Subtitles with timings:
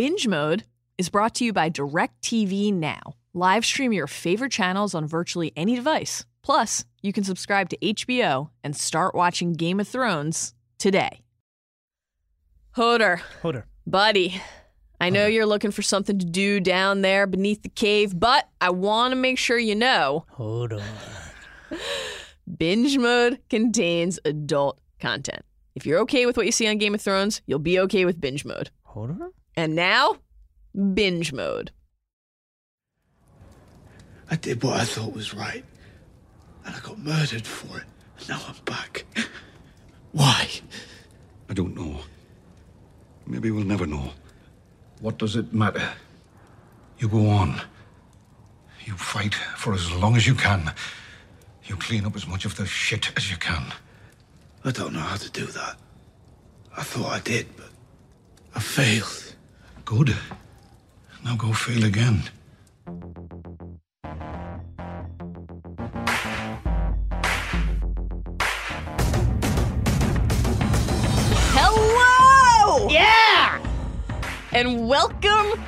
[0.00, 0.64] Binge Mode
[0.96, 3.16] is brought to you by DirecTV Now.
[3.34, 6.24] Live stream your favorite channels on virtually any device.
[6.42, 11.20] Plus, you can subscribe to HBO and start watching Game of Thrones today.
[12.74, 13.64] Hodor, Hodor.
[13.86, 14.40] buddy,
[14.98, 18.70] I know you're looking for something to do down there beneath the cave, but I
[18.70, 20.82] want to make sure you know Hodor.
[22.56, 25.44] Binge Mode contains adult content.
[25.74, 28.18] If you're okay with what you see on Game of Thrones, you'll be okay with
[28.18, 28.70] Binge Mode.
[28.88, 29.32] Hodor?
[29.56, 30.16] And now,
[30.94, 31.72] Binge Mode.
[34.30, 35.64] I did what I thought was right.
[36.64, 37.84] And I got murdered for it.
[38.18, 39.04] And now I'm back.
[40.12, 40.48] Why?
[41.48, 42.00] I don't know.
[43.26, 44.12] Maybe we'll never know.
[45.00, 45.88] What does it matter?
[46.98, 47.60] You go on.
[48.84, 50.72] You fight for as long as you can.
[51.64, 53.72] You clean up as much of the shit as you can.
[54.64, 55.76] I don't know how to do that.
[56.76, 57.70] I thought I did, but
[58.54, 59.29] I failed.
[59.90, 60.14] Good.
[61.24, 62.22] Now go fail again.
[71.58, 72.88] Hello!
[72.88, 73.60] Yeah!
[74.52, 75.60] And welcome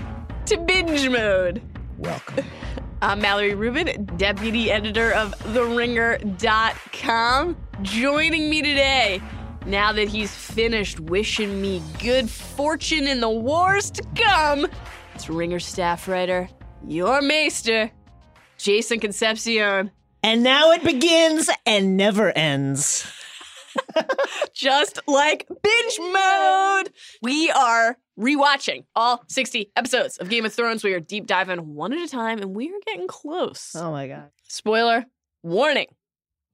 [0.47, 1.61] to Binge Mode.
[1.99, 2.45] Welcome.
[3.03, 7.57] I'm Mallory Rubin, deputy editor of TheRinger.com.
[7.83, 9.21] Joining me today,
[9.67, 14.67] now that he's finished wishing me good fortune in the wars to come,
[15.15, 16.49] it's Ringer staff writer,
[16.87, 17.91] your maester,
[18.59, 19.91] Jason Concepcion.
[20.23, 23.11] And now it begins and never ends.
[24.55, 26.91] just like binge mode.
[27.23, 30.85] We are rewatching all 60 episodes of Game of Thrones.
[30.85, 33.73] We are deep diving one at a time, and we are getting close.
[33.75, 34.31] Oh my god.
[34.49, 35.07] Spoiler
[35.43, 35.87] warning.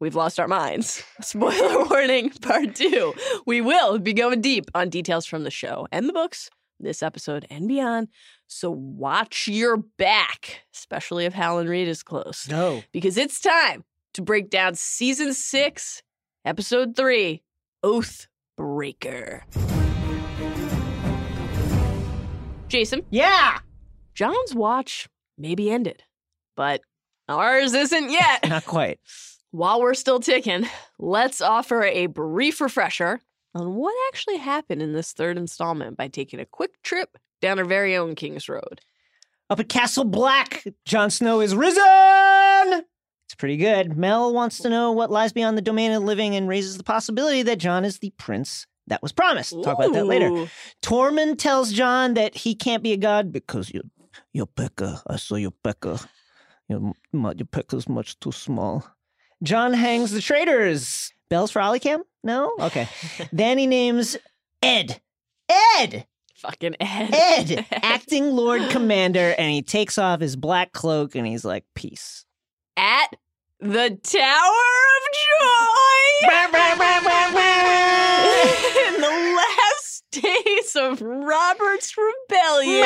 [0.01, 1.03] We've lost our minds.
[1.21, 3.15] Spoiler warning, part two.
[3.47, 7.47] We will be going deep on details from the show and the books, this episode
[7.51, 8.09] and beyond.
[8.47, 12.83] So watch your back, especially if Howland Reed is close No.
[12.93, 16.03] because it's time to break down season six,
[16.45, 17.43] episode three
[17.83, 19.45] Oath Breaker.
[22.69, 23.59] Jason, Yeah!
[24.15, 25.09] Jon's watch
[25.39, 26.03] may be ended,
[26.57, 26.83] but
[27.29, 28.41] ours isn't yet.
[28.49, 28.99] Not quite.
[29.51, 30.67] While we're still ticking,
[30.99, 33.21] let's offer a brief refresher
[33.55, 37.65] on what actually happened in this third installment by taking a quick trip down our
[37.65, 38.83] very own King's Road.
[39.49, 42.85] Up at Castle Black, Jon Snow is risen!
[43.27, 43.97] It's pretty good.
[43.97, 47.43] Mel wants to know what lies beyond the domain of living and raises the possibility
[47.43, 49.55] that Jon is the prince that was promised.
[49.63, 50.29] Talk about that later.
[50.83, 53.85] Tormund tells Jon that he can't be a god because your
[54.35, 55.01] your pecker.
[55.07, 55.99] I saw your pecker.
[56.69, 58.85] Your your pecker's much too small.
[59.43, 61.13] Jon hangs the traitors.
[61.29, 62.01] Bells for Olicam?
[62.25, 62.53] No?
[62.59, 62.89] Okay.
[63.33, 64.17] then he names
[64.63, 65.01] Ed.
[65.79, 66.07] Ed!
[66.37, 67.11] Fucking Ed.
[67.13, 67.67] Ed!
[67.73, 72.25] Acting Lord Commander, and he takes off his black cloak and he's like, peace.
[72.77, 73.15] At
[73.61, 75.03] the Tower of
[75.41, 76.29] Joy!
[78.89, 82.85] in the last days of Robert's rebellion.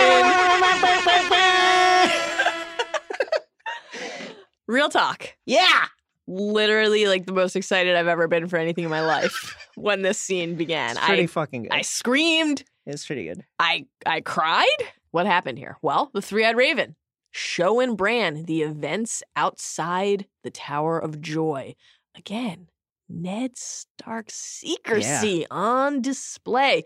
[4.66, 5.34] Real talk.
[5.44, 5.86] yeah!
[6.28, 10.18] Literally, like the most excited I've ever been for anything in my life when this
[10.18, 10.92] scene began.
[10.92, 11.72] It's pretty I, fucking good.
[11.72, 12.64] I screamed.
[12.86, 13.44] it's pretty good.
[13.58, 14.66] I I cried.
[15.10, 15.76] What happened here?
[15.82, 16.96] Well, the three-eyed raven
[17.32, 21.74] showing Bran the events outside the Tower of Joy.
[22.16, 22.68] Again,
[23.08, 26.84] Ned Stark's secrecy on display.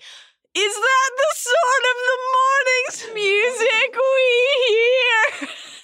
[0.57, 4.27] Is that the sort of the morning's music we
[4.69, 5.49] hear?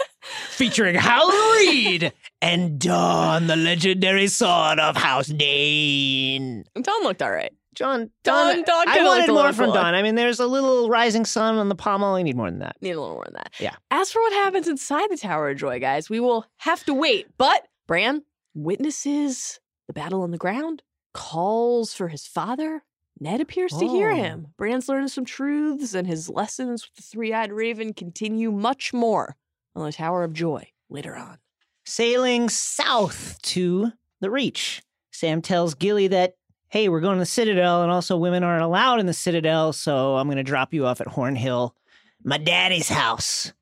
[0.51, 6.65] Featuring Hal Reed and Don, the legendary son of House Dayne.
[6.81, 7.53] Don looked all right.
[7.75, 9.81] John, Don, Dawn, Dawn I wanted more from cooler.
[9.81, 9.95] Dawn.
[9.95, 12.15] I mean, there's a little rising sun on the pommel.
[12.15, 12.77] I need more than that.
[12.83, 13.53] Need a little more than that.
[13.59, 13.75] Yeah.
[13.91, 17.29] As for what happens inside the Tower of Joy, guys, we will have to wait.
[17.39, 20.83] But Bran witnesses the battle on the ground,
[21.15, 22.83] calls for his father.
[23.21, 24.17] Ned appears to hear Oh.
[24.17, 24.47] him.
[24.59, 29.37] Bran's learning some truths, and his lessons with the three eyed raven continue much more
[29.75, 31.39] on the Tower of Joy later on.
[31.85, 36.37] Sailing south to the Reach, Sam tells Gilly that,
[36.69, 40.17] hey, we're going to the Citadel, and also women aren't allowed in the Citadel, so
[40.17, 41.75] I'm going to drop you off at Horn Hill,
[42.23, 43.53] my daddy's house.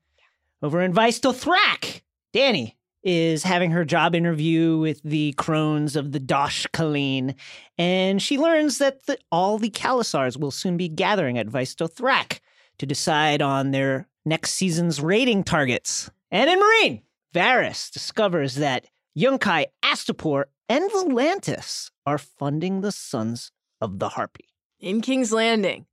[0.62, 2.02] Over in Vaes Dothrak,
[2.34, 7.34] Dany is having her job interview with the crones of the Dosh Khaleen,
[7.78, 12.40] and she learns that the, all the Khalasars will soon be gathering at Vaes Dothrak
[12.76, 16.10] to decide on their next season's rating targets.
[16.30, 17.02] And in Meereen,
[17.34, 18.86] Varys discovers that
[19.16, 24.48] Yunkai, Astapor, and Volantis are funding the Sons of the Harpy.
[24.78, 25.86] In King's Landing,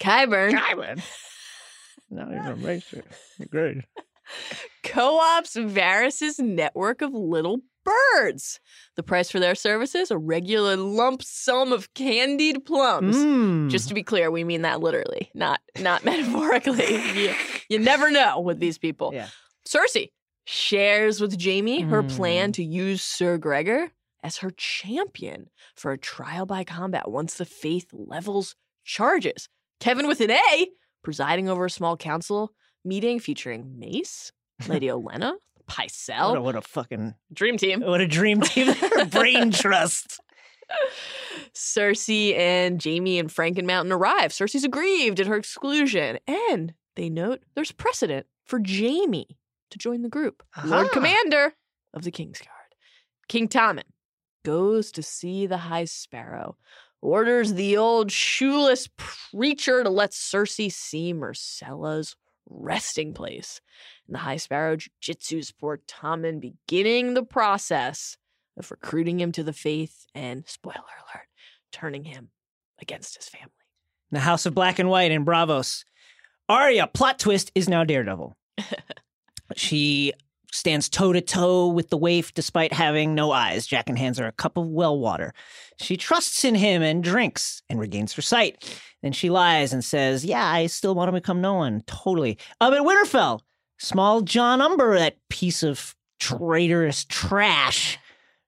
[0.00, 0.52] Qyburn
[2.10, 3.04] Not even a racer.
[3.50, 3.78] Great.
[4.84, 8.60] co-ops Varys's network of little birds.
[8.96, 13.16] The price for their services, a regular lump sum of candied plums.
[13.16, 13.70] Mm.
[13.70, 16.96] Just to be clear, we mean that literally, not not metaphorically.
[17.14, 17.34] you,
[17.68, 19.10] you never know with these people.
[19.14, 19.28] Yeah.
[19.66, 20.10] Cersei
[20.46, 22.16] shares with Jaime her Mm.
[22.16, 23.90] plan to use Sir Gregor
[24.22, 29.48] as her champion for a trial by combat once the faith levels charges.
[29.80, 30.68] Kevin with an A
[31.02, 32.52] presiding over a small council
[32.84, 34.32] meeting featuring Mace,
[34.68, 35.38] Lady Olenna, what,
[35.68, 38.74] a, Pycelle, what a fucking Dream Team, what a dream team.
[39.10, 40.20] Brain trust.
[41.54, 44.32] Cersei and Jaime and Frankenmountain arrive.
[44.32, 49.38] Cersei's aggrieved at her exclusion, and they note there's precedent for Jaime
[49.70, 50.42] to join the group.
[50.64, 51.54] Lord Commander
[51.92, 52.48] of the Kingsguard.
[53.28, 53.84] King Tommen
[54.44, 56.56] goes to see the High Sparrow,
[57.00, 62.16] orders the old shoeless preacher to let Cersei see Myrcella's
[62.48, 63.60] resting place.
[64.06, 68.16] And the High Sparrow jitsus poor Tommen, beginning the process
[68.56, 71.26] of recruiting him to the faith and, spoiler alert,
[71.72, 72.28] turning him
[72.80, 73.50] against his family.
[74.10, 75.84] The House of Black and White in Braavos.
[76.48, 78.36] Arya, plot twist, is now Daredevil.
[79.56, 80.12] she
[80.52, 83.66] stands toe to toe with the waif despite having no eyes.
[83.66, 85.34] Jaqen hands her a cup of well water.
[85.78, 88.80] She trusts in him and drinks and regains her sight.
[89.02, 91.82] Then she lies and says, Yeah, I still want to become no one.
[91.86, 92.38] Totally.
[92.60, 93.40] Up at Winterfell,
[93.78, 97.98] small John Umber, that piece of traitorous trash,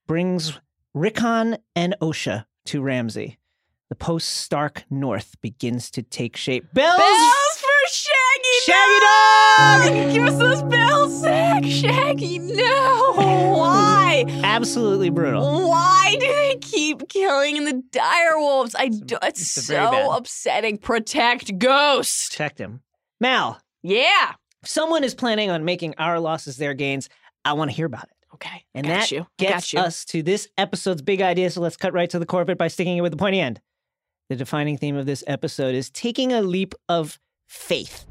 [0.07, 0.59] brings
[0.95, 3.39] Rickon and Osha to Ramsay.
[3.89, 6.73] The post Stark North begins to take shape.
[6.73, 7.46] Bells!
[7.89, 8.55] Shaggy!
[8.65, 10.13] Shaggy dog!
[10.13, 11.65] Give us those bells, Zach!
[11.65, 13.13] Shaggy, no!
[13.17, 14.25] Why?
[14.43, 15.69] Absolutely brutal.
[15.69, 18.75] Why do they keep killing the dire wolves?
[18.79, 20.79] I do, it's, it's so upsetting.
[20.79, 22.33] Protect Ghost.
[22.33, 22.81] Protect him.
[23.21, 24.33] Mal, Yeah.
[24.63, 27.09] if someone is planning on making our losses their gains,
[27.45, 28.11] I want to hear about it.
[28.35, 28.65] Okay.
[28.75, 29.27] And that you.
[29.39, 29.79] Gets you.
[29.81, 31.49] us to this episode's big idea.
[31.51, 33.41] So let's cut right to the core of it by sticking it with the pointy
[33.41, 33.61] end.
[34.29, 38.05] The defining theme of this episode is taking a leap of faith.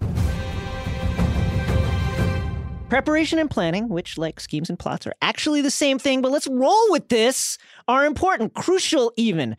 [2.90, 6.48] Preparation and planning, which, like schemes and plots, are actually the same thing, but let's
[6.48, 9.58] roll with this, are important, crucial even.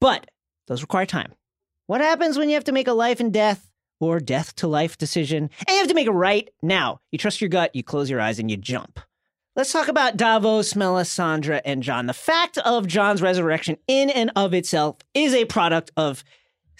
[0.00, 0.30] But
[0.66, 1.32] those require time.
[1.86, 3.70] What happens when you have to make a life and death
[4.00, 7.00] or death to life decision, and you have to make it right now?
[7.10, 9.00] You trust your gut, you close your eyes, and you jump.
[9.56, 12.06] Let's talk about Davos, Melisandre, and Jon.
[12.06, 16.24] The fact of Jon's resurrection in and of itself is a product of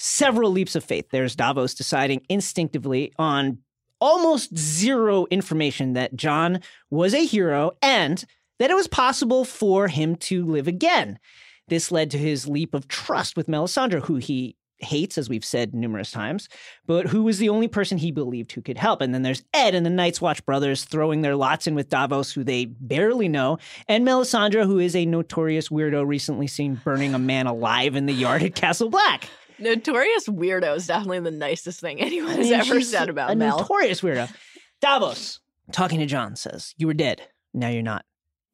[0.03, 1.07] several leaps of faith.
[1.11, 3.59] There's Davos deciding instinctively on
[4.01, 6.61] almost zero information that Jon
[6.91, 8.25] was a hero and
[8.59, 11.21] that it was possible for him to live again.
[11.69, 15.73] This led to his leap of trust with Melisandre, who he hates, as we've said
[15.73, 16.49] numerous times,
[16.85, 19.01] but who was the only person he believed who could help.
[19.01, 22.33] And then there's Ed and the Night's Watch brothers throwing their lots in with Davos,
[22.33, 27.21] who they barely know, and Melisandre, who is a notorious weirdo recently seen burning a
[27.21, 29.29] man alive in the yard at Castle Black.
[29.63, 33.59] Notorious weirdo is definitely the nicest thing anyone has And ever said about a Mel.
[33.61, 34.31] notorious weirdo.
[34.81, 37.23] Davos, talking to Jon, says, You were dead.
[37.55, 38.05] Now you're not.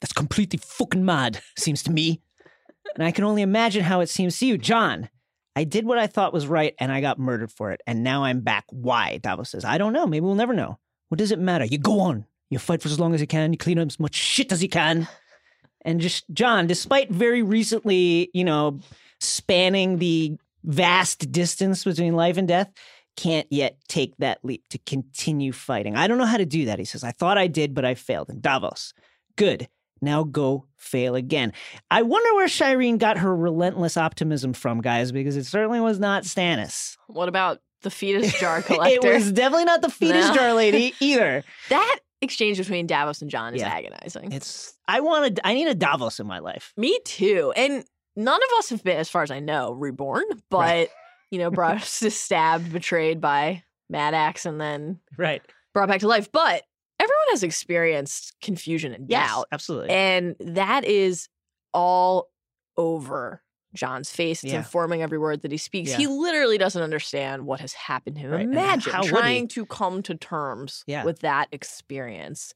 [0.01, 2.21] That's completely fucking mad, seems to me.
[2.95, 4.57] And I can only imagine how it seems to you.
[4.57, 5.09] Jon,
[5.55, 7.81] I did what I thought was right and I got murdered for it.
[7.85, 8.65] And now I'm back.
[8.69, 9.17] Why?
[9.17, 10.07] Davos says, I don't know.
[10.07, 10.79] Maybe we'll never know.
[11.09, 11.65] What does it matter?
[11.65, 12.25] You go on.
[12.49, 13.51] You fight for as long as you can.
[13.53, 15.07] You clean up as much shit as you can.
[15.83, 18.79] And just, Jon, despite very recently, you know,
[19.19, 22.71] spanning the vast distance between life and death,
[23.15, 25.95] can't yet take that leap to continue fighting.
[25.95, 26.79] I don't know how to do that.
[26.79, 28.29] He says, I thought I did, but I failed.
[28.41, 28.93] Davos,
[29.35, 29.67] good.
[30.01, 31.51] Now go fail again.
[31.91, 36.23] I wonder where Shireen got her relentless optimism from, guys, because it certainly was not
[36.23, 36.95] Stannis.
[37.07, 38.95] What about the fetus jar collector?
[38.95, 40.35] it was definitely not the fetus No.
[40.35, 41.43] jar lady either.
[41.69, 43.69] that exchange between Davos and Jon is Yeah.
[43.69, 44.31] agonizing.
[44.31, 46.73] It's I wanted I need a Davos in my life.
[46.77, 47.51] Me too.
[47.57, 47.83] And
[48.19, 50.89] none of us have been, as far as I know, reborn, but, Right.
[51.31, 55.41] you know, brought stabbed, betrayed by Mad Axe, and then Right.
[55.73, 56.31] brought back to life.
[56.31, 56.63] But
[56.99, 59.45] everyone has experienced confusion and Yes, doubt.
[59.51, 59.89] absolutely.
[59.91, 61.29] And that is
[61.73, 62.29] all
[62.77, 63.41] over
[63.73, 64.43] Jon's face.
[64.43, 64.59] It's Yeah.
[64.59, 65.91] informing every word that he speaks.
[65.91, 65.97] Yeah.
[65.97, 68.31] He literally doesn't understand what has happened to him.
[68.31, 71.03] Right, Imagine trying to come to terms Yeah.
[71.03, 72.53] with that experience.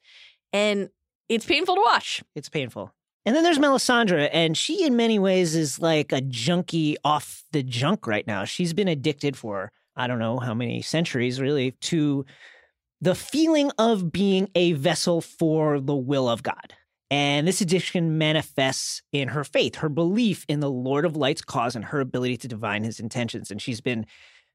[0.51, 0.89] And
[1.29, 2.23] it's painful to watch.
[2.35, 2.91] It's painful.
[3.25, 7.63] And then there's Melisandre, and she, in many ways, is like a junkie off the
[7.63, 8.43] junk right now.
[8.43, 12.25] She's been addicted for, I don't know how many centuries, really, to
[12.99, 16.73] the feeling of being a vessel for the will of God.
[17.09, 21.75] And this addiction manifests in her faith, her belief in the Lord of Light's cause,
[21.75, 23.51] and her ability to divine his intentions.
[23.51, 24.05] And she's been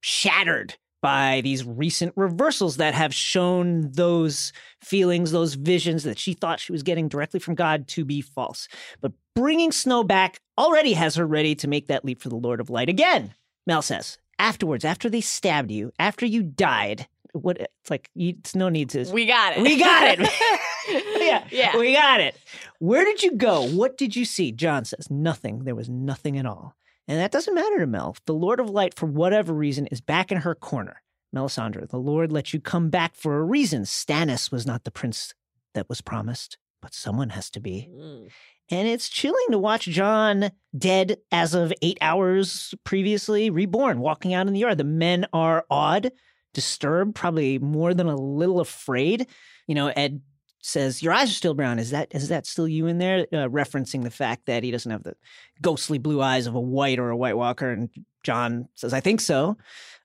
[0.01, 4.52] shattered by these recent reversals that have shown those
[4.83, 8.69] feelings, those visions that she thought she was getting directly from God to be false.
[9.00, 12.61] But bringing Snow back already has her ready to make that leap for the Lord
[12.61, 13.35] of Light again.
[13.67, 18.57] Mel says, afterwards, after they stabbed you, after you died, what it's like you, it's
[18.57, 19.62] no need to We got it.
[19.62, 20.21] we got it.
[21.21, 21.76] yeah, Yeah.
[21.76, 22.35] we got it.
[22.81, 23.69] Where did you go?
[23.69, 24.50] What did you see?
[24.50, 25.61] Jon says, nothing.
[25.64, 26.75] There was nothing at all.
[27.09, 28.17] And that doesn't matter to Mel.
[28.27, 31.03] The Lord of Light, for whatever reason, is back in her corner.
[31.35, 33.83] Melisandre, the Lord let you come back for a reason.
[33.83, 35.35] Stannis was not the prince
[35.75, 37.88] that was promised, but someone has to be.
[37.91, 38.29] Mm.
[38.71, 44.47] And it's chilling to watch Jon dead as of eight hours previously, reborn, walking out
[44.47, 44.79] in the yard.
[44.79, 46.12] The men are awed,
[46.53, 49.27] disturbed, probably more than a little afraid.
[49.67, 50.21] You know, Ed
[50.61, 51.79] says, "Your eyes are still brown.
[51.79, 54.91] Is that is that still you in there?" Uh, referencing the fact that he doesn't
[54.91, 55.17] have the
[55.62, 57.71] ghostly blue eyes of a white or a White Walker.
[57.71, 57.91] And
[58.23, 59.57] Jon says, "I think so."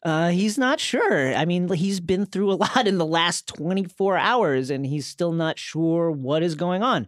[0.03, 1.33] Uh, he's not sure.
[1.33, 5.31] I mean, he's been through a lot in the last 24 hours, and he's still
[5.31, 7.07] not sure what is going on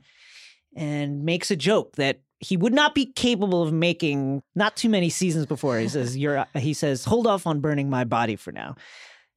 [0.75, 5.09] and makes a joke that he would not be capable of making not too many
[5.09, 5.79] seasons before.
[5.79, 8.75] He says, You're he says, hold off on burning my body for now.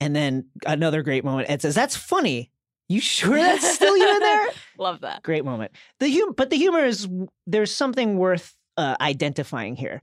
[0.00, 1.50] And then another great moment.
[1.50, 2.50] Ed says, That's funny.
[2.88, 4.49] You sure that's still you in there?
[4.78, 5.23] Love that.
[5.23, 5.73] Great moment.
[6.00, 7.07] The hum- but the humor is
[7.47, 10.02] there's something worth uh, identifying here.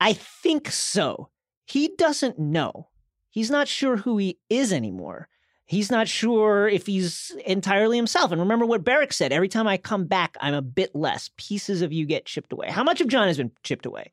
[0.00, 1.28] I think so.
[1.66, 2.88] He doesn't know.
[3.30, 5.28] He's not sure who he is anymore.
[5.66, 8.32] He's not sure if he's entirely himself.
[8.32, 11.30] And remember what Beric said every time I come back, I'm a bit less.
[11.36, 12.70] Pieces of you get chipped away.
[12.70, 14.10] How much of Jon has been chipped away?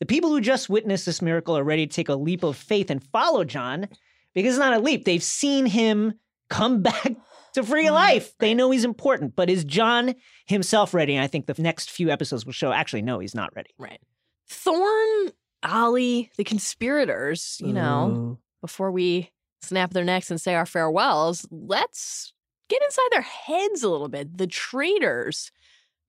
[0.00, 2.90] The people who just witnessed this miracle are ready to take a leap of faith
[2.90, 3.86] and follow Jon
[4.32, 5.04] because it's not a leap.
[5.04, 6.14] They've seen him
[6.48, 7.14] come back
[7.54, 8.34] to free life.
[8.38, 9.34] They know he's important.
[9.34, 10.14] But is Jon
[10.46, 11.14] himself ready?
[11.14, 13.70] And I think the next few episodes will show actually, no, he's not ready.
[13.78, 14.00] Right.
[14.48, 15.32] Thorne,
[15.64, 19.30] Ollie, the conspirators, you know, before we
[19.62, 22.32] snap their necks and say our farewells, let's
[22.68, 24.36] get inside their heads a little bit.
[24.36, 25.50] The traitors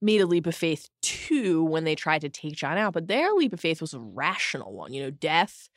[0.02, 3.32] made a leap of faith too when they tried to take Jon out, but their
[3.32, 4.92] leap of faith was a rational one.
[4.92, 5.70] You know, death,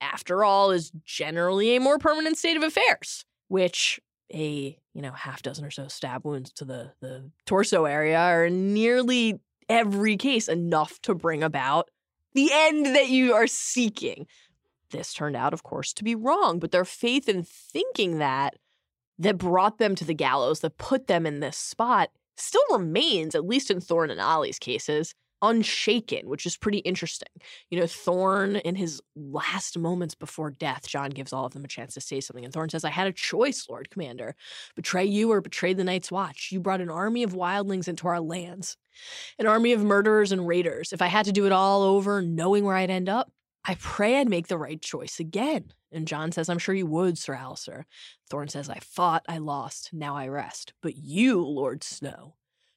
[0.00, 4.00] after all, is generally a more permanent state of affairs, which
[4.32, 8.48] a you know half dozen or so stab wounds to the the torso area are
[8.50, 11.88] nearly every case enough to bring about
[12.34, 14.26] the end that you are seeking.
[14.90, 18.56] This turned out, of course, to be wrong, but their faith in thinking that
[19.18, 23.46] that brought them to the gallows, that put them in this spot, still remains, at
[23.46, 27.28] least in Thorne and Ollie's cases, unshaken, which is pretty interesting.
[27.70, 31.68] You know, Thorne, in his last moments before death, Jon gives all of them a
[31.68, 32.44] chance to say something.
[32.44, 34.34] And Thorne says, I had a choice, Lord Commander
[34.76, 36.50] betray you or betray the Night's Watch.
[36.52, 38.76] You brought an army of wildlings into our lands,
[39.38, 40.92] an army of murderers and raiders.
[40.92, 43.32] If I had to do it all over, knowing where I'd end up,
[43.64, 45.72] I pray I'd make the right choice again.
[45.92, 47.84] And Jon says, I'm sure you would, Sir Alliser.
[48.30, 50.72] Thorne says, I fought, I lost, now I rest.
[50.82, 52.34] But you, Lord Snow,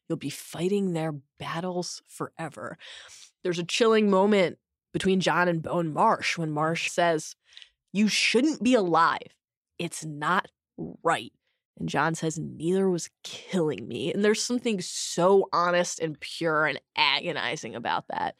[0.07, 2.77] you'll be fighting their battles forever.
[3.43, 4.57] There's a chilling moment
[4.93, 7.35] between Jon and Bowen Marsh when Marsh says,
[7.91, 9.35] You shouldn't be alive.
[9.77, 10.47] It's not
[11.03, 11.31] right.
[11.77, 14.13] And Jon says, Neither was killing me.
[14.13, 18.35] And there's something so honest and pure and agonizing about that.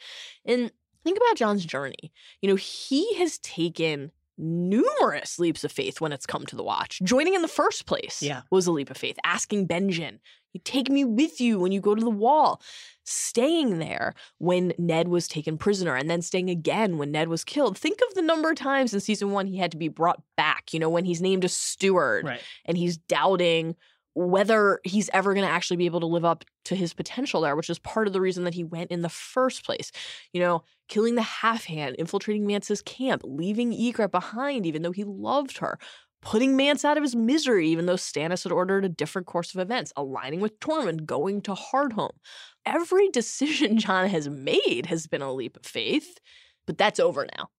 [0.45, 0.71] And
[1.03, 2.11] think about Jon's journey.
[2.41, 6.99] You know, he has taken numerous leaps of faith when it's come to the watch.
[7.03, 8.41] Joining in the first place Yeah.
[8.51, 9.17] was a leap of faith.
[9.23, 10.19] Asking Benjen,
[10.55, 12.61] you take me with you when you go to the wall.
[13.03, 17.77] Staying there when Ned was taken prisoner and then staying again when Ned was killed.
[17.77, 20.73] Think of the number of times in season one he had to be brought back,
[20.73, 22.41] you know, when he's named a steward Right.
[22.65, 23.75] and he's doubting
[24.15, 27.55] whether he's ever going to actually be able to live up to his potential there,
[27.55, 29.91] which is part of the reason that he went in the first place.
[30.31, 35.03] You know, killing the half hand, infiltrating Mance's camp, leaving Ygritte behind, even though he
[35.03, 35.77] loved her,
[36.25, 39.61] putting Mance out of his misery, even though Stannis had ordered a different course of
[39.61, 42.17] events, aligning with Tormund, going to Hardhome.
[42.65, 46.17] Every decision Jon has made has been a leap of faith,
[46.65, 47.49] but that's over now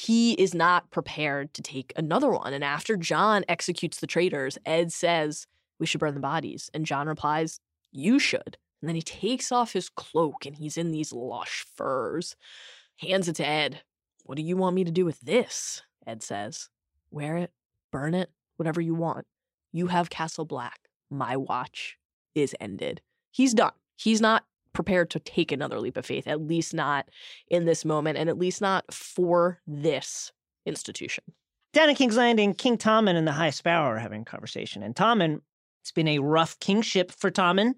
[0.00, 2.52] he is not prepared to take another one.
[2.52, 5.46] And after Jon executes the traitors, Ed says,
[5.78, 6.70] We should burn the bodies.
[6.72, 7.60] And Jon replies,
[7.92, 8.56] You should.
[8.80, 12.34] And then he takes off his cloak and he's in these lush furs,
[12.98, 13.82] hands it to Ed.
[14.24, 15.82] What do you want me to do with this?
[16.06, 16.68] Ed says,
[17.10, 17.52] Wear it,
[17.90, 19.26] burn it, whatever you want.
[19.72, 20.80] You have Castle Black.
[21.10, 21.96] My watch
[22.34, 23.00] is ended.
[23.30, 23.72] He's done.
[23.96, 27.08] He's not prepared to take another leap of faith, at least not
[27.48, 30.32] in this moment, and at least not for this
[30.64, 31.24] institution.
[31.72, 34.82] Down in King's Landing, King Tommen and the High Sparrow are having a conversation.
[34.82, 35.40] And Tommen,
[35.82, 37.74] it's been a rough kingship for Tommen.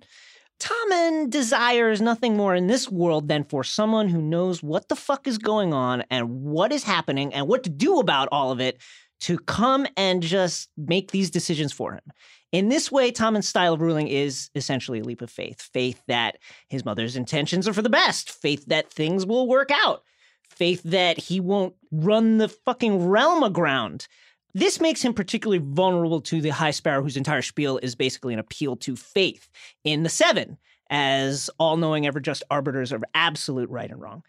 [0.59, 5.26] Tommen desires nothing more in this world than for someone who knows what the fuck
[5.26, 8.81] is going on and what is happening and what to do about all of it
[9.23, 12.02] to come and just make these decisions for him.
[12.50, 16.38] In this way, Tommen's style of ruling is essentially a leap of faith faith that
[16.69, 20.02] his mother's intentions are for the best, faith that things will work out,
[20.49, 24.09] faith that he won't run the fucking realm aground.
[24.55, 28.41] This makes him particularly vulnerable to the High Sparrow, whose entire spiel is basically an
[28.41, 29.49] appeal to faith
[29.85, 30.59] in the Seven
[30.91, 34.25] as all knowing, ever just arbiters of absolute right and wrong.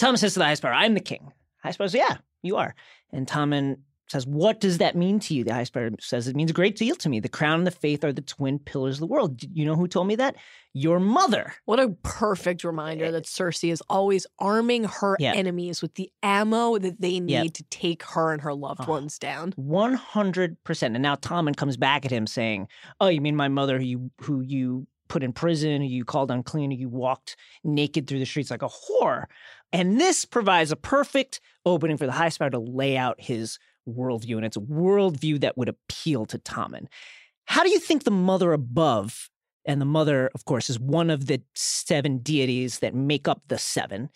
[0.00, 1.32] Tommen says to the High Sparrow, I'm the king.
[1.62, 2.74] High Sparrow says, Yeah, you are.
[3.12, 5.44] And Tommen says, What does that mean to you?
[5.44, 7.20] The High Sparrow says, It means a great deal to me.
[7.20, 9.40] The crown and the faith are the twin pillars of the world.
[9.52, 10.36] You know who told me that?
[10.72, 11.54] Your mother.
[11.64, 15.32] What a perfect reminder that Cersei is always arming her Yeah.
[15.34, 17.52] enemies with the ammo that they need Yep.
[17.54, 18.92] to take her and her loved Uh-huh.
[18.92, 19.52] ones down.
[19.56, 20.94] 100%.
[20.94, 22.68] And now Tommen comes back at him saying,
[23.00, 26.30] Oh, you mean my mother who you, who you put in prison, who you called
[26.30, 29.24] unclean, who you walked naked through the streets like a whore?
[29.72, 34.36] And this provides a perfect opening for the High Sparrow to lay out his worldview.
[34.36, 36.86] And it's a worldview that would appeal to Tommen.
[37.46, 39.30] How do you think the mother above,
[39.66, 43.58] and the mother, of course, is one of the seven deities that make up the
[43.58, 44.08] seven.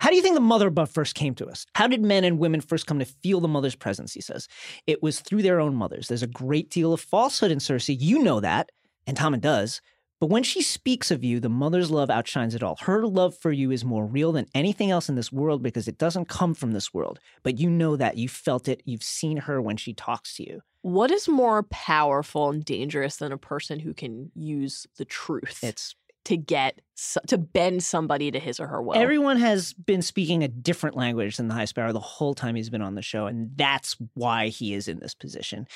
[0.00, 1.66] How do you think the mother above first came to us?
[1.74, 4.12] How did men and women first come to feel the mother's presence?
[4.12, 4.48] He says
[4.86, 6.08] it was through their own mothers.
[6.08, 7.96] There's a great deal of falsehood in Cersei.
[7.98, 8.70] You know that,
[9.06, 9.80] and Tommen does.
[10.20, 12.76] But when she speaks of you, the mother's love outshines it all.
[12.80, 15.98] Her love for you is more real than anything else in this world because it
[15.98, 17.20] doesn't come from this world.
[17.44, 18.16] But you know that.
[18.16, 18.82] You felt it.
[18.84, 20.60] You've seen her when she talks to you.
[20.82, 25.94] What is more powerful and dangerous than a person who can use the truth It's
[26.24, 26.80] to get
[27.26, 28.96] to bend somebody to his or her will?
[28.96, 32.70] Everyone has been speaking a different language than the High Sparrow the whole time he's
[32.70, 35.66] been on the show, and that's why he is in this position.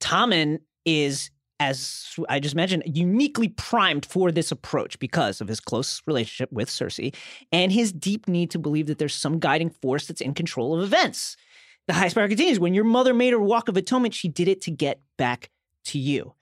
[0.00, 1.30] Tommen is,
[1.68, 6.68] as I just mentioned, uniquely primed for this approach because of his close relationship with
[6.68, 7.14] Cersei
[7.52, 10.82] and his deep need to believe that there's some guiding force that's in control of
[10.82, 11.36] events.
[11.86, 14.60] The High Sparrow continues when your mother made her walk of atonement, she did it
[14.62, 15.50] to get back
[15.86, 16.34] to you.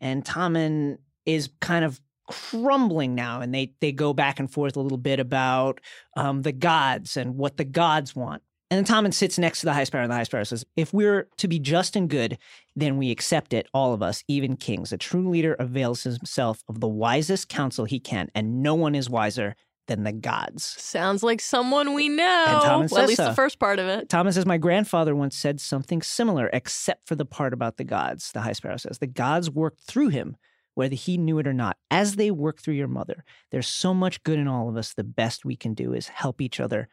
[0.00, 4.80] And Tommen is kind of crumbling now and they they go back and forth a
[4.80, 5.80] little bit about
[6.16, 8.40] um, the gods and what the gods want
[8.70, 10.94] and then Tommen sits next to the High Sparrow, and the High Sparrow says, If
[10.94, 12.38] we're to be just and good,
[12.76, 14.92] then we accept it, all of us, even kings.
[14.92, 19.10] A true leader avails himself of the wisest counsel he can, and no one is
[19.10, 19.56] wiser
[19.88, 20.62] than the gods.
[20.62, 22.60] Sounds like someone we know.
[22.62, 23.24] Well, says at least so.
[23.24, 24.08] the first part of it.
[24.08, 28.30] Thomas says, My grandfather once said something similar, except for the part about the gods.
[28.30, 30.36] The High Sparrow says, The gods worked through him,
[30.74, 33.24] whether he knew it or not, as they work through your mother.
[33.50, 34.94] There's so much good in all of us.
[34.94, 36.88] The best we can do is help each other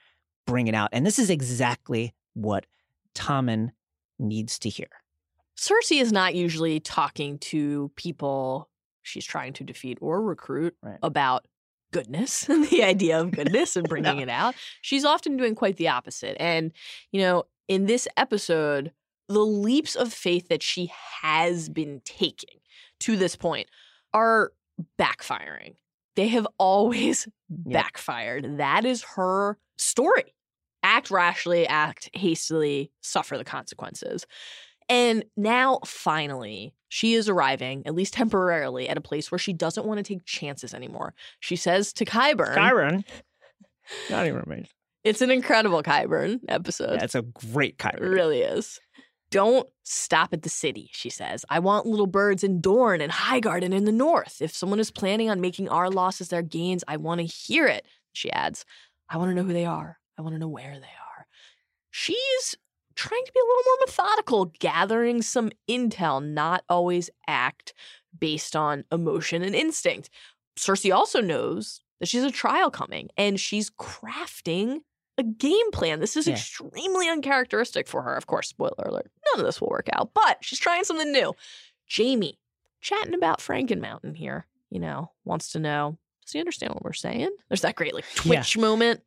[0.48, 0.90] bring it out.
[0.92, 2.66] And this is exactly what
[3.14, 3.70] Tommen
[4.18, 4.88] needs to hear.
[5.56, 8.70] Cersei is not usually talking to people
[9.04, 10.98] she's trying to defeat or recruit Right.
[11.04, 11.48] about
[11.92, 14.24] goodness and the idea of goodness and bringing No.
[14.24, 14.56] it out.
[14.82, 16.36] She's often doing quite the opposite.
[16.40, 16.72] And,
[17.12, 18.92] you know, in this episode,
[19.30, 22.60] the leaps of faith that she has been taking
[23.02, 23.68] to this point
[24.14, 24.52] are
[25.00, 25.76] backfiring.
[26.16, 27.74] They have always Yep.
[27.74, 28.58] backfired.
[28.58, 30.34] That is her story.
[30.88, 34.26] Act rashly, act hastily, suffer the consequences.
[34.88, 39.86] And now, finally, she is arriving, at least temporarily, at a place where she doesn't
[39.86, 41.14] want to take chances anymore.
[41.42, 43.04] She says to Qyburn, Chiron.
[44.10, 44.70] Not even amazing.
[45.04, 47.02] it's an incredible Qyburn episode.
[47.02, 48.80] That's a great It really is.
[49.30, 51.44] Don't stop at the city, she says.
[51.50, 54.42] I want little birds in Dorne and Highgarden in the north.
[54.42, 57.86] If someone is planning on making our losses their gains, I want to hear it.
[58.14, 58.64] She adds,
[59.10, 59.98] I want to know who they are.
[60.18, 61.28] I want to know where they are.
[61.92, 62.56] She's
[62.96, 67.74] trying to be a little more methodical, gathering some intel, not always act
[68.18, 70.10] based on emotion and instinct.
[70.58, 74.80] Cersei also knows that she's a trial coming and she's crafting
[75.20, 76.00] a game plan.
[76.00, 76.34] This is Yeah.
[76.34, 78.16] extremely uncharacteristic for her.
[78.16, 81.34] Of course, spoiler alert, none of this will work out, but she's trying something new.
[81.96, 82.40] Jaime,
[82.82, 87.30] chatting about Frankenmountain here, you know, wants to know does he understand what we're saying?
[87.48, 88.22] There's that great like Yeah.
[88.42, 89.02] twitch moment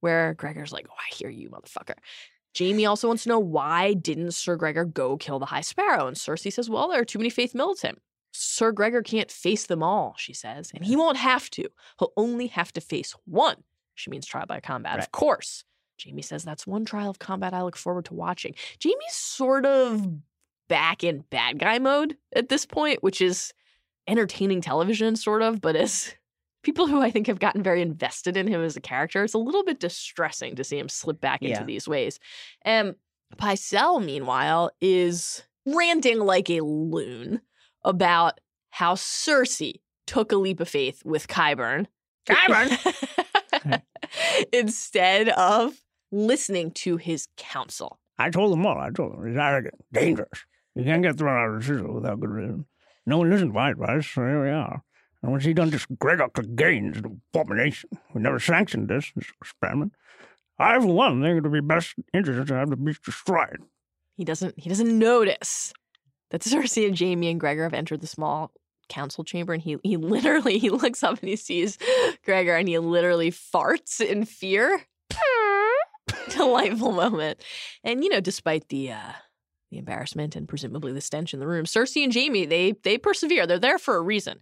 [0.00, 1.94] where Gregor's like, oh, I hear you, motherfucker.
[2.58, 6.06] Jaime also wants to know why didn't Sir Gregor go kill the High Sparrow?
[6.06, 8.00] And Cersei says, well, there are too many faith militant.
[8.32, 11.68] Sir Gregor can't face them all, she says, and he won't have to.
[11.98, 13.56] He'll only have to face one.
[13.94, 15.02] She means trial by combat, Right.
[15.02, 15.64] of course.
[16.02, 18.54] Jaime says that's one trial of combat I look forward to watching.
[18.82, 20.06] Jaime's sort of
[20.68, 23.52] back in bad guy mode at this point, which is
[24.06, 26.14] entertaining television, sort of, but as
[26.62, 29.38] people who I think have gotten very invested in him as a character, it's a
[29.38, 31.64] little bit distressing to see him slip back into Yeah.
[31.64, 32.18] these ways.
[32.62, 32.94] And
[33.36, 37.40] Pycelle, meanwhile, is ranting like a loon
[37.84, 38.40] about
[38.70, 41.86] how Cersei took a leap of faith with Kyburn.
[42.26, 43.82] Qyburn!
[44.52, 45.74] instead of
[46.10, 47.98] listening to his counsel.
[48.18, 48.78] I told them all.
[48.78, 50.44] I told them he's arrogant, dangerous.
[50.74, 52.66] You can't get thrown out of the citadel without good reason.
[53.06, 54.82] No one listened to my advice, so here we are.
[55.22, 57.90] And what's he done this Gregor Clegane's an abomination?
[58.14, 59.92] We never sanctioned this, this experiment.
[60.58, 63.62] I, for one, think it would be best interest to have the beast destroyed.
[64.16, 65.72] He doesn't he doesn't notice
[66.30, 68.52] that Cersei and Jaime and Gregor have entered the small
[68.88, 71.78] council chamber and he he literally he looks up and he sees
[72.24, 74.82] Gregor and he literally farts in fear.
[76.30, 77.42] Delightful moment.
[77.84, 79.12] And you know, despite the uh
[79.70, 83.46] the embarrassment and presumably the stench in the room, Cersei and Jaime, they they persevere.
[83.46, 84.40] They're there for a reason.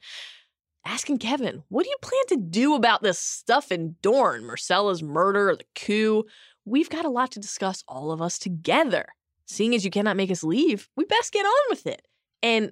[0.89, 4.45] Asking Kevin, what do you plan to do about this stuff in Dorne?
[4.45, 6.25] Myrcella's murder, the coup.
[6.65, 9.07] We've got a lot to discuss, all of us together.
[9.47, 12.03] Seeing as you cannot make us leave, we best get on with it.
[12.41, 12.71] And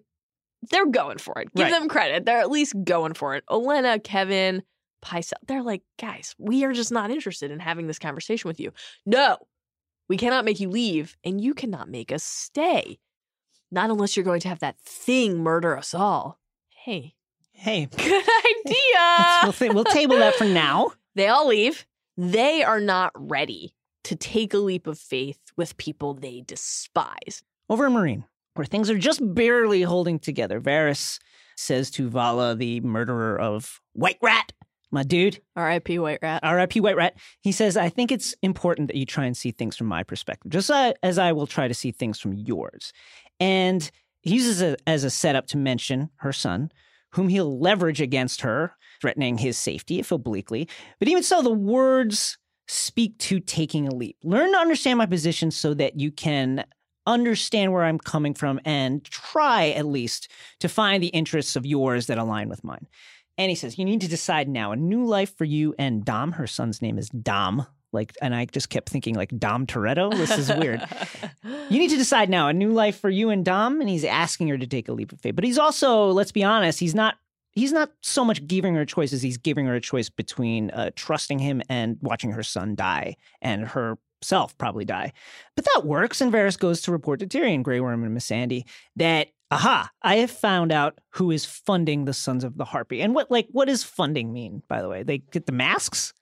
[0.71, 1.53] they're going for it.
[1.57, 1.73] Give Right.
[1.73, 2.25] them credit.
[2.25, 3.45] They're at least going for it.
[3.51, 4.63] Olenna, Kevin,
[5.05, 8.73] Pycelle, they're like, guys, we are just not interested in having this conversation with you.
[9.05, 9.39] No,
[10.09, 12.99] we cannot make you leave, and you cannot make us stay.
[13.73, 16.39] Not unless you're going to have that thing murder us all.
[16.71, 17.14] Hey,
[17.55, 18.21] Hey, good we'll,
[18.67, 19.53] idea.
[19.53, 20.93] th- we'll table that for now.
[21.15, 21.87] they all leave.
[22.17, 27.43] They are not ready to take a leap of faith with people they despise.
[27.71, 31.19] Over in Meereen, where things are just barely holding together, Varys
[31.57, 34.53] says to Vala, the murderer of White Rat,
[34.91, 35.99] my dude, R.I.P.
[35.99, 36.41] White Rat.
[36.45, 36.81] R.I.P.
[36.81, 37.17] White Rat.
[37.41, 40.53] He says, I think it's important that you try and see things from my perspective,
[40.53, 40.71] just
[41.03, 42.93] as I will try to see things from yours.
[43.41, 43.91] And
[44.23, 46.71] he uses it as a setup to mention her son,
[47.15, 50.69] whom he'll leverage against her, threatening his safety if obliquely.
[50.99, 54.17] But even so, the words speak to taking a leap.
[54.23, 56.65] Learn to understand my position so that you can
[57.07, 62.07] understand where I'm coming from and try at least to find the interests of yours
[62.07, 62.87] that align with mine.
[63.37, 66.33] And he says, You need to decide now a new life for you and Dom.
[66.33, 67.67] Her son's name is Dom.
[67.95, 70.11] Like, and I just kept thinking, like, Dom Toretto?
[70.13, 70.83] This is weird.
[71.71, 73.81] You need to decide now a new life for you and Dom.
[73.81, 75.35] And he's asking her to take a leap of faith.
[75.35, 77.17] But he's also, let's be honest, he's not.
[77.53, 80.71] He's not so much giving her a choice as he's giving her a choice between
[80.73, 85.13] uh, trusting him and watching her son die and herself probably die.
[85.55, 88.65] But that works, and Varys goes to report to Tyrion, Grey Worm, and Missandei
[88.97, 93.01] that aha, I have found out who is funding the Sons of the Harpy.
[93.01, 95.05] And what like what does funding mean, by the way?
[95.05, 96.13] They get the masks?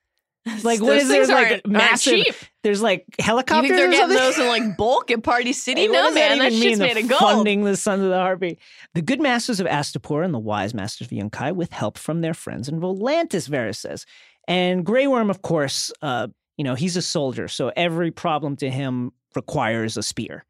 [0.65, 4.47] Like what is there like massive there's like You helicopters think they're getting those in
[4.47, 5.83] like bulk at Party City?
[5.83, 7.21] Hey, no, does that man, that shit's mean, made of gold.
[7.21, 8.59] Funding the Sons of the Harpy.
[8.95, 12.35] The good masters of Astapor and the wise masters of Yunkai with help from their
[12.35, 14.05] friends in Volantis, Varys says.
[14.49, 18.71] And Grey Worm, of course, uh, you know, he's a soldier, so every problem to
[18.71, 20.45] him requires a spear.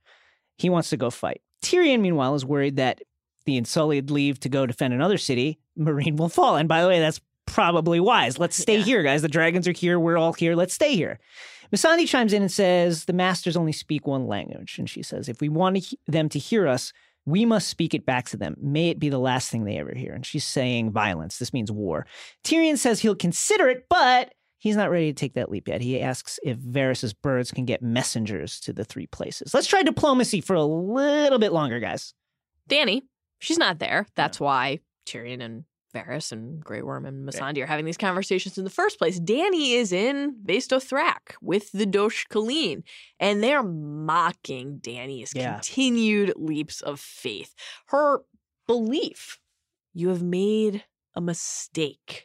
[0.57, 1.41] He wants to go fight.
[1.63, 3.03] Tyrion, meanwhile, is worried that
[3.45, 6.57] the Unsullied leave to go defend another city, Meereen will fall.
[6.57, 7.21] And by the way, that's
[7.53, 8.39] probably wise.
[8.39, 8.85] Let's stay Yeah.
[8.85, 9.23] here, guys.
[9.23, 9.99] The dragons are here.
[10.01, 10.55] We're all here.
[10.57, 11.19] Let's stay here.
[11.75, 14.79] Missandei chimes in and says, The masters only speak one language.
[14.79, 16.93] And she says, If we want to he- them to hear us,
[17.25, 18.57] we must speak it back to them.
[18.61, 20.13] May it be the last thing they ever hear.
[20.13, 21.39] And she's saying violence.
[21.39, 22.07] This means war.
[22.45, 25.81] Tyrion says he'll consider it, but he's not ready to take that leap yet.
[25.81, 29.55] He asks if Varys's birds can get messengers to the three places.
[29.55, 32.13] Let's try diplomacy for a little bit longer, guys.
[32.69, 33.03] Dany,
[33.39, 34.07] she's not there.
[34.17, 38.65] That's why Tyrion and Varys and Grey Worm and Missandei are having these conversations in
[38.65, 39.21] the first place.
[39.21, 42.83] Dany is in Vaes Dothrak with the Dosh Khaleen,
[43.21, 45.55] and they're mocking Dany's Yeah.
[45.55, 47.55] continued leaps of faith.
[47.87, 48.21] Her
[48.67, 49.39] belief,
[49.93, 52.25] you have made a mistake,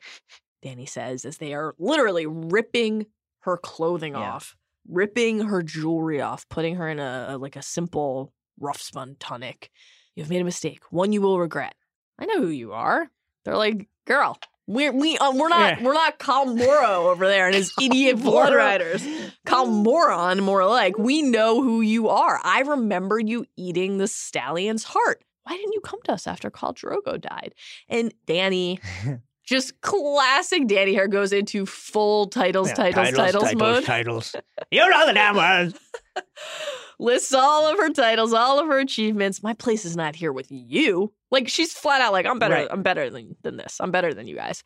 [0.63, 3.05] Dany says, as they are literally ripping
[3.41, 4.31] her clothing Yeah.
[4.33, 4.55] off,
[4.87, 9.69] ripping her jewelry off, putting her in a, a- like a simple rough spun tunic.
[10.15, 11.75] You've made a mistake, one you will regret.
[12.17, 13.11] I know who you are.
[13.47, 15.83] They're like, girl, we're we uh, we're not Yeah.
[15.85, 19.07] we're not Khal Moro over there and his idiot blood riders.
[19.45, 20.97] Khal Moron, more like.
[20.97, 22.41] We know who you are.
[22.43, 25.23] I remember you eating the stallion's heart.
[25.43, 27.55] Why didn't you come to us after Khal Drogo died?
[27.87, 28.81] And Dany,
[29.45, 33.85] just classic Dany here goes into full titles, titles, titles, mode.
[33.85, 34.35] titles.
[34.71, 35.79] You know the damn words.
[36.99, 39.41] lists all of her titles, all of her achievements.
[39.41, 41.13] My place is not here with you.
[41.31, 42.53] Like she's flat out like I'm better.
[42.55, 42.67] Right.
[42.69, 43.77] I'm better than than this.
[43.79, 44.63] I'm better than you guys.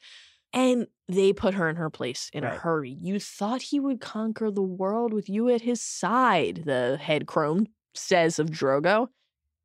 [0.54, 2.92] And they put her in her place in a hurry.
[3.02, 7.68] You thought he would conquer the world with you at his side, the head crone
[7.96, 9.08] says of Drogo.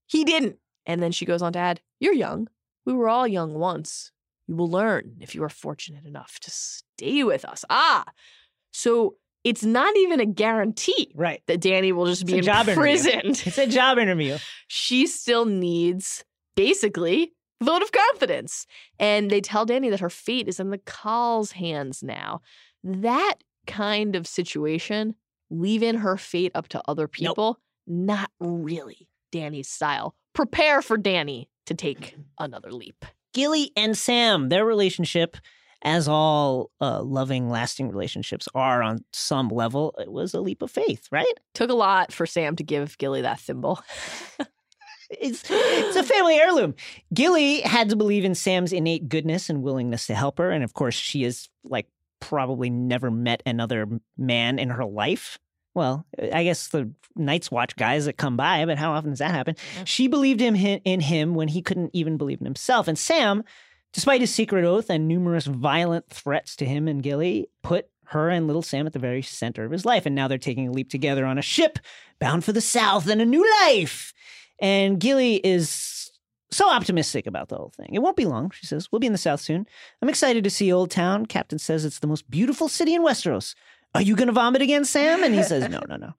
[0.06, 0.58] He didn't.
[0.86, 2.46] And then she goes on to add, You're young.
[2.84, 4.12] We were all young once.
[4.46, 7.64] You will learn if you are fortunate enough to stay with us.
[7.68, 8.04] Ah,
[8.72, 11.42] so it's not even a guarantee Right.
[11.48, 12.72] that Dany will just It's be a job interview.
[12.92, 13.42] imprisoned.
[13.44, 14.38] It's a job interview.
[14.68, 16.24] she still needs
[16.56, 18.66] basically vote of confidence.
[18.98, 22.40] And they tell Dany that her fate is in the Khal's hands now.
[22.82, 25.14] That kind of situation,
[25.50, 30.14] leaving her fate up to other people, not really Dany's style.
[30.34, 33.04] Prepare for Dany to take another leap.
[33.32, 35.36] Gilly and Sam, their relationship,
[35.82, 40.70] as all uh, loving, lasting relationships are on some level, it was a leap of
[40.70, 41.26] faith, right?
[41.54, 43.80] Took a lot for Sam to give Gilly that thimble.
[45.10, 46.74] It's it's a family heirloom.
[47.12, 50.74] Gilly had to believe in Sam's innate goodness and willingness to help her, and of
[50.74, 51.86] course, she has like
[52.20, 55.38] probably never met another man in her life.
[55.74, 59.30] Well, I guess the Night's Watch guys that come by, but how often does that
[59.30, 59.56] happen?
[59.76, 59.84] Yeah.
[59.84, 63.44] She believed him in him when he couldn't even believe in himself, and Sam,
[63.92, 68.46] despite his secret oath and numerous violent threats to him and Gilly, put her and
[68.46, 70.88] little Sam at the very center of his life, and now they're taking a leap
[70.90, 71.78] together on a ship
[72.18, 74.14] bound for the south and a new life.
[74.60, 76.10] And Gilly is
[76.50, 77.90] so optimistic about the whole thing.
[77.92, 78.90] It won't be long, she says.
[78.90, 79.66] We'll be in the South soon.
[80.00, 81.26] I'm excited to see Old Town.
[81.26, 83.54] Captain says it's the most beautiful city in Westeros.
[83.94, 85.22] Are you going to vomit again, Sam?
[85.24, 86.14] And he says, no, no, no.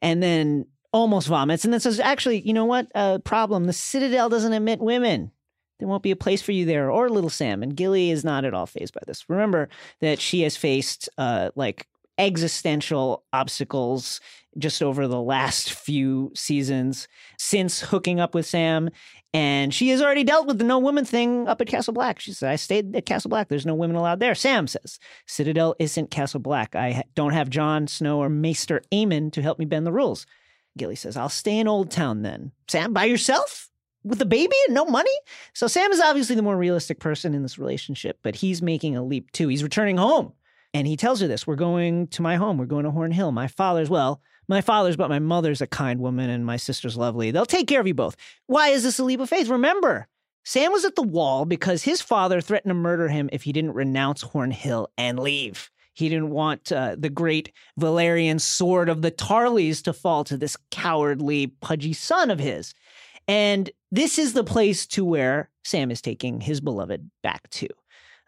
[0.00, 1.64] And then almost vomits.
[1.64, 2.88] And then says, actually, you know what?
[2.94, 3.64] Uh, problem.
[3.64, 5.32] The Citadel doesn't admit women.
[5.78, 7.62] There won't be a place for you there or little Sam.
[7.62, 9.28] And Gilly is not at all phased by this.
[9.28, 9.68] Remember
[10.00, 14.20] that she has faced uh, like existential obstacles
[14.58, 18.90] just over the last few seasons since hooking up with Sam.
[19.34, 22.20] And she has already dealt with the no woman thing up at Castle Black.
[22.20, 23.48] She said, I stayed at Castle Black.
[23.48, 24.34] There's no women allowed there.
[24.34, 26.76] Sam says, Citadel isn't Castle Black.
[26.76, 30.26] I don't have Jon Snow or Maester Aemon to help me bend the rules.
[30.76, 32.52] Gilly says, I'll stay in Old Town then.
[32.68, 33.70] Sam, by yourself?
[34.04, 35.12] With a baby and no money?
[35.54, 39.04] So Sam is obviously the more realistic person in this relationship, but he's making a
[39.04, 39.48] leap too.
[39.48, 40.32] He's returning home.
[40.74, 42.58] And he tells her this We're going to my home.
[42.58, 43.32] We're going to Horn Hill.
[43.32, 47.30] My father's, well, my father's, but my mother's a kind woman and my sister's lovely.
[47.30, 48.16] They'll take care of you both.
[48.46, 49.48] Why is this a leap of faith?
[49.48, 50.08] Remember,
[50.44, 53.74] Sam was at the wall because his father threatened to murder him if he didn't
[53.74, 55.70] renounce Horn Hill and leave.
[55.94, 60.56] He didn't want uh, the great Valyrian sword of the Tarleys to fall to this
[60.70, 62.74] cowardly, pudgy son of his.
[63.28, 67.68] And this is the place to where Sam is taking his beloved back to.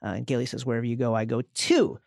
[0.04, 1.98] Uh, and Gilly says, Wherever you go, I go too.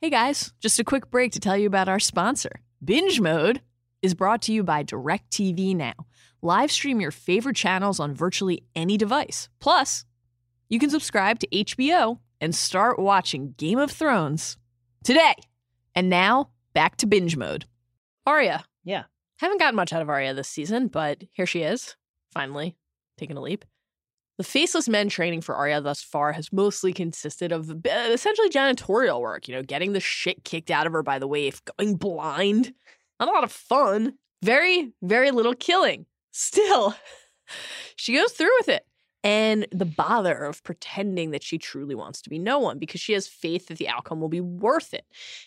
[0.00, 2.60] Hey guys, just a quick break to tell you about our sponsor.
[2.84, 3.62] Binge Mode
[4.00, 5.94] is brought to you by DirecTV Now.
[6.40, 9.48] Live stream your favorite channels on virtually any device.
[9.58, 10.04] Plus,
[10.68, 14.56] you can subscribe to HBO and start watching Game of Thrones
[15.02, 15.34] today.
[15.96, 17.64] And now, back to Binge Mode.
[18.24, 18.64] Arya.
[18.84, 19.02] Yeah.
[19.40, 21.96] Haven't gotten much out of Arya this season, but here she is,
[22.32, 22.76] finally,
[23.16, 23.64] taking a leap.
[24.38, 29.20] The faceless men training for Arya thus far has mostly consisted of uh, essentially janitorial
[29.20, 32.72] work, you know, getting the shit kicked out of her by the waif, going blind.
[33.18, 34.14] Not a lot of fun.
[34.42, 36.06] Very, very little killing.
[36.30, 36.94] Still,
[37.96, 38.86] she goes through with it.
[39.24, 43.14] And the bother of pretending that she truly wants to be no one because she
[43.14, 45.04] has faith that the outcome will be worth it.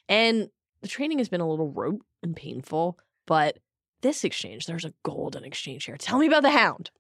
[0.10, 0.50] And
[0.82, 3.60] the training has been a little rote and painful, but
[4.02, 5.96] this exchange, there's a golden exchange here.
[5.96, 6.92] Tell me about the hound.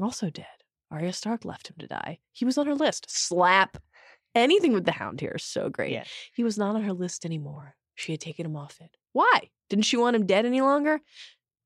[0.00, 0.46] Also dead.
[0.90, 2.18] Arya Stark left him to die.
[2.32, 3.06] He was on her list.
[3.08, 3.78] Slap.
[4.34, 5.92] Anything with the hound here is so great.
[5.92, 6.04] Yeah.
[6.34, 7.74] He was not on her list anymore.
[7.94, 8.96] She had taken him off it.
[9.12, 9.50] Why?
[9.68, 11.00] Didn't she want him dead any longer?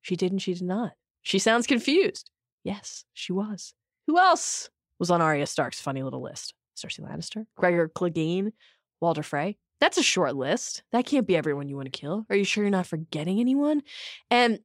[0.02, 0.92] She did and she did not.
[1.22, 2.30] She sounds confused.
[2.62, 3.74] Yes, she was.
[4.06, 6.54] Who else was on Arya Stark's funny little list?
[6.76, 8.52] Cersei Lannister, Gregor Clegane,
[9.00, 9.56] Walder Frey.
[9.80, 10.82] That's a short list.
[10.92, 12.26] That can't be everyone you want to kill.
[12.30, 13.82] Are you sure you're not forgetting anyone?
[14.30, 14.58] And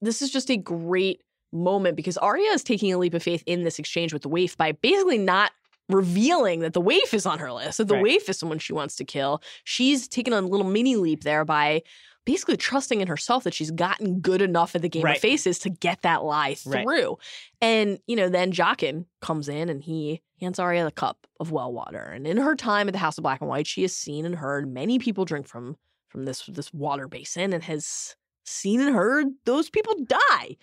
[0.00, 1.22] this is just a great
[1.56, 4.56] moment because Arya is taking a leap of faith in this exchange with the waif
[4.56, 5.52] by basically not
[5.88, 8.02] revealing that the waif is on her list, that the Right.
[8.02, 9.40] waif is someone she wants to kill.
[9.64, 11.82] She's taken a little mini leap there by
[12.24, 15.14] basically trusting in herself that she's gotten good enough at the game Right.
[15.16, 16.82] of faces to get that lie Right.
[16.84, 17.18] through.
[17.60, 21.72] And, you know, then Jaqen comes in and he hands Arya the cup of well
[21.72, 22.00] water.
[22.02, 24.34] And in her time at the House of Black and White, she has seen and
[24.34, 25.76] heard many people drink from
[26.08, 30.56] from this this water basin and has seen and heard those people die.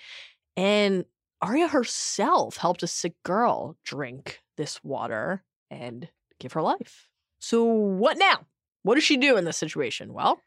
[0.56, 1.06] And
[1.42, 6.08] Arya herself helped a sick girl drink this water and
[6.40, 7.10] give her life.
[7.40, 8.46] So what now?
[8.84, 10.14] What does she do in this situation?
[10.14, 10.40] Well,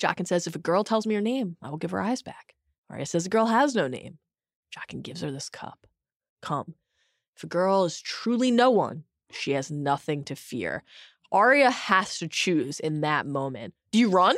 [0.00, 2.54] Jaqen says, if a girl tells me her name, I will give her eyes back.
[2.90, 4.18] Arya says the girl has no name.
[4.76, 5.86] Jaqen gives her this cup.
[6.42, 6.74] Come.
[7.36, 10.84] If a girl is truly no one, she has nothing to fear.
[11.32, 13.74] Arya has to choose in that moment.
[13.90, 14.36] Do you run?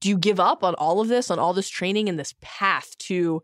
[0.00, 2.96] Do you give up on all of this, on all this training and this path
[2.98, 3.42] to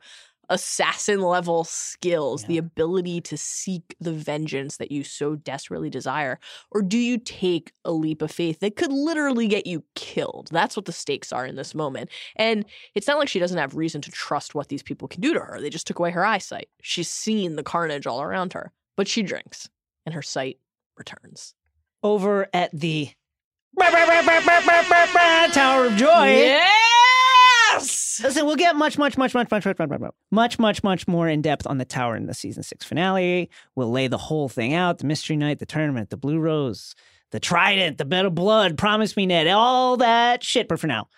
[0.49, 6.39] assassin level skills, the ability to seek the vengeance that you so desperately desire?
[6.71, 10.49] Or do you take a leap of faith that could literally get you killed?
[10.51, 12.11] That's what the stakes are in this moment.
[12.37, 15.35] And it's not like she doesn't have reason to trust what these people can do
[15.35, 15.61] to her.
[15.61, 16.69] They just took away her eyesight.
[16.83, 19.69] She's seen the carnage all around her, but she drinks
[20.07, 20.59] and her sight
[20.97, 21.55] returns.
[22.03, 23.11] Over at the
[25.53, 26.27] Tower of Joy.
[26.27, 26.94] Yes!
[28.23, 31.29] Listen, we'll get much, much, much, much, much, much, much, much, much, much, much more
[31.29, 33.51] in depth on the tower in the season six finale.
[33.75, 36.95] We'll lay the whole thing out: the mystery knight, the tournament, the blue rose,
[37.31, 38.79] the trident, the bed of blood.
[38.79, 40.69] Promise me, Ned, all that shit.
[40.69, 41.09] But for now,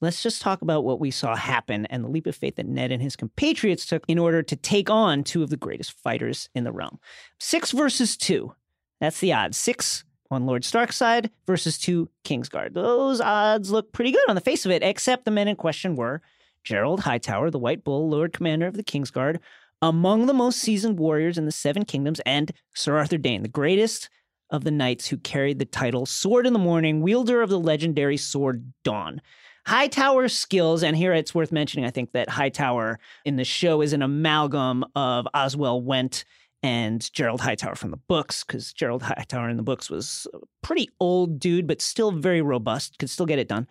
[0.00, 2.92] let's just talk about what we saw happen and the leap of faith that Ned
[2.92, 6.64] and his compatriots took in order to take on two of the greatest fighters in
[6.64, 6.98] the realm.
[7.38, 8.54] Six versus two.
[9.00, 9.56] That's the odds.
[9.56, 12.74] Six on Lord Stark's side versus two Kingsguard.
[12.74, 15.94] Those odds look pretty good on the face of it, except the men in question
[15.94, 16.22] were
[16.64, 19.38] Gerald Hightower, the White Bull, Lord Commander of the Kingsguard,
[19.80, 24.08] among the most seasoned warriors in the Seven Kingdoms, and Sir Arthur Dayne, the greatest
[24.50, 28.16] of the knights who carried the title Sword in the Morning, wielder of the legendary
[28.16, 29.20] sword Dawn.
[29.66, 33.92] Hightower's skills, and here it's worth mentioning, I think that Hightower in the show is
[33.92, 36.24] an amalgam of Oswell Whent
[36.62, 40.88] and Gerald Hightower from the books, because Gerald Hightower in the books was a pretty
[41.00, 43.66] old dude, but still very robust, could still get it done.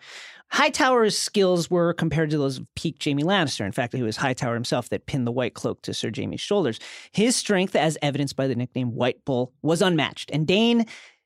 [0.50, 3.64] Hightower's skills were compared to those of peak Jaime Lannister.
[3.64, 6.78] In fact, it was Hightower himself that pinned the white cloak to Sir Jaime's shoulders.
[7.12, 10.30] His strength, as evidenced by the nickname White Bull, was unmatched.
[10.30, 10.84] And Dayne,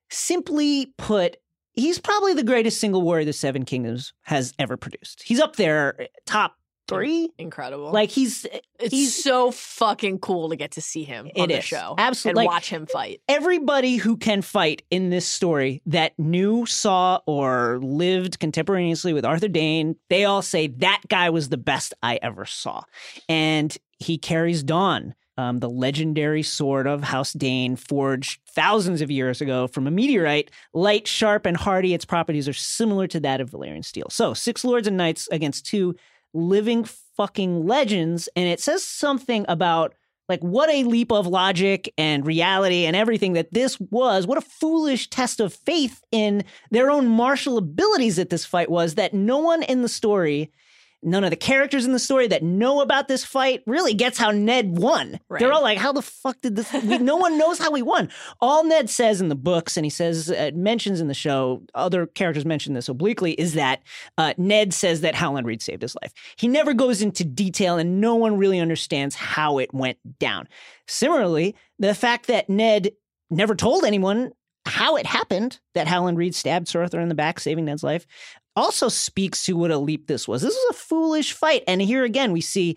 [0.09, 1.39] simply put,
[1.73, 5.25] he's probably the greatest single warrior the Seven Kingdoms has ever produced.
[5.25, 6.55] He's up there, eh, top
[6.89, 7.31] three.
[7.39, 7.91] Incredible.
[7.93, 8.47] Like he's
[8.79, 11.65] it's he's so fucking cool to get to see him on the is.
[11.65, 11.95] show.
[11.99, 12.43] Absolutely.
[12.43, 13.21] And Like- watch him fight.
[13.29, 19.49] everybody who can fight in this story that knew, saw, or lived contemporaneously with Arthur
[19.49, 22.83] Dayne, they all say that guy was the best I ever saw.
[23.29, 29.41] And he carries Dawn, um, the legendary sword of House Dayne, forged thousands of years
[29.41, 31.95] ago from a meteorite, light, sharp, and hardy.
[31.95, 34.07] Its properties are similar to that of Valyrian steel.
[34.11, 35.95] So, six lords and knights against two
[36.37, 36.85] living
[37.17, 38.29] fucking legends.
[38.37, 39.95] And it says something about
[40.29, 44.27] like what a leap of logic and reality and everything that this was.
[44.27, 48.97] What a foolish test of faith in their own martial abilities that this fight was
[48.97, 50.51] that no one in the story,
[51.03, 54.31] none of the characters in the story that know about this fight really gets how
[54.31, 55.21] Ned won.
[55.29, 55.39] Right.
[55.39, 56.73] They're all like, how the fuck did this?
[56.73, 58.11] We, no one knows how he won.
[58.41, 62.07] All Ned says in the books, and he says, uh, mentions in the show, other
[62.07, 63.83] characters mention this obliquely, is that
[64.19, 66.13] uh, Ned says that Howland Reed saved his life.
[66.37, 70.49] He never goes into detail, and no one really understands how it went down.
[70.89, 72.93] Similarly, the fact that Ned
[73.31, 74.33] never told anyone
[74.65, 78.07] how it happened that Howland Reed stabbed Sir Arthur in the back, saving Ned's life,
[78.57, 80.43] also speaks to what a leap this was.
[80.43, 81.63] This was a foolish fight.
[81.69, 82.77] And here again, we see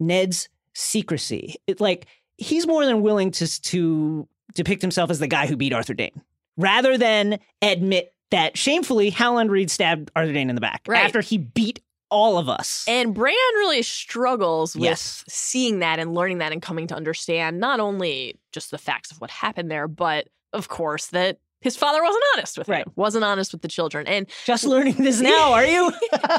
[0.00, 1.56] Ned's secrecy.
[1.66, 5.72] It, like, he's more than willing to, to depict himself as the guy who beat
[5.72, 6.22] Arthur Dayne
[6.56, 11.04] rather than admit that shamefully Howland Reed stabbed Arthur Dayne in the back Right.
[11.04, 12.84] after he beat all of us.
[12.88, 15.24] And Bran really struggles with Yes.
[15.28, 19.20] seeing that and learning that and coming to understand not only just the facts of
[19.20, 22.86] what happened there, but of course that his father wasn't honest with Right.
[22.86, 24.06] him, wasn't honest with the children.
[24.06, 25.92] And Just learning this now, are you?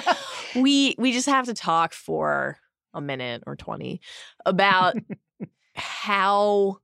[0.56, 2.58] we we just have to talk for
[2.94, 4.00] a minute or 20
[4.46, 4.96] about
[5.76, 6.78] how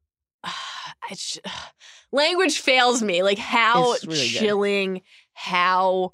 [1.12, 1.39] it's,
[2.12, 4.39] language fails me like how really good.
[4.39, 5.02] chilling
[5.34, 6.12] how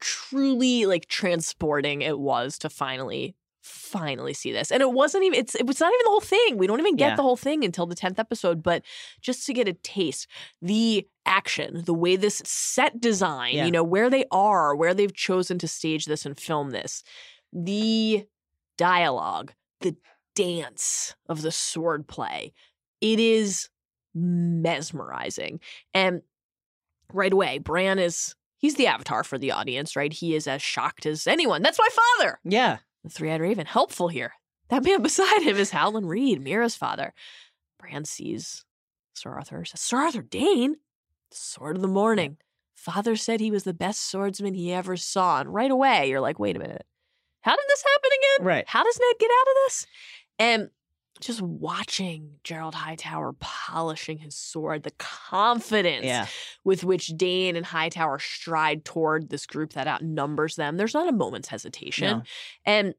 [0.00, 3.34] truly like transporting it was to finally
[3.66, 6.58] finally see this and it wasn't even it's it was not even the whole thing
[6.58, 7.16] we don't even get Yeah.
[7.16, 8.82] the whole thing until the 10th episode but
[9.22, 10.26] just to get a taste
[10.60, 13.64] the action the way this set design Yeah.
[13.64, 17.02] you know where they are where they've chosen to stage this and film this
[17.54, 18.26] the
[18.76, 19.96] dialogue the
[20.34, 22.52] dance of the sword play
[23.00, 23.70] it is
[24.14, 25.60] mesmerizing
[25.94, 26.22] and
[27.12, 31.06] right away bran is he's the avatar for the audience right he is as shocked
[31.06, 32.78] as anyone that's my father yeah.
[33.04, 34.32] The three-eyed raven helpful here
[34.70, 37.12] that man beside him is howland reed meera's father
[37.78, 38.64] bran sees
[39.14, 40.76] sir arthur says sir arthur dayne
[41.30, 42.38] sword of the morning
[42.74, 46.38] father said he was the best swordsman he ever saw and right away you're like
[46.38, 46.86] wait a minute
[47.42, 48.64] how did this happen again Right.
[48.68, 49.86] how does ned get out of this
[50.38, 50.70] and
[51.20, 56.26] just watching Gerald Hightower polishing his sword, the confidence Yeah.
[56.64, 60.76] with which Dayne and Hightower stride toward this group that outnumbers them.
[60.76, 62.18] There's not a moment's hesitation.
[62.18, 62.22] No.
[62.64, 62.94] And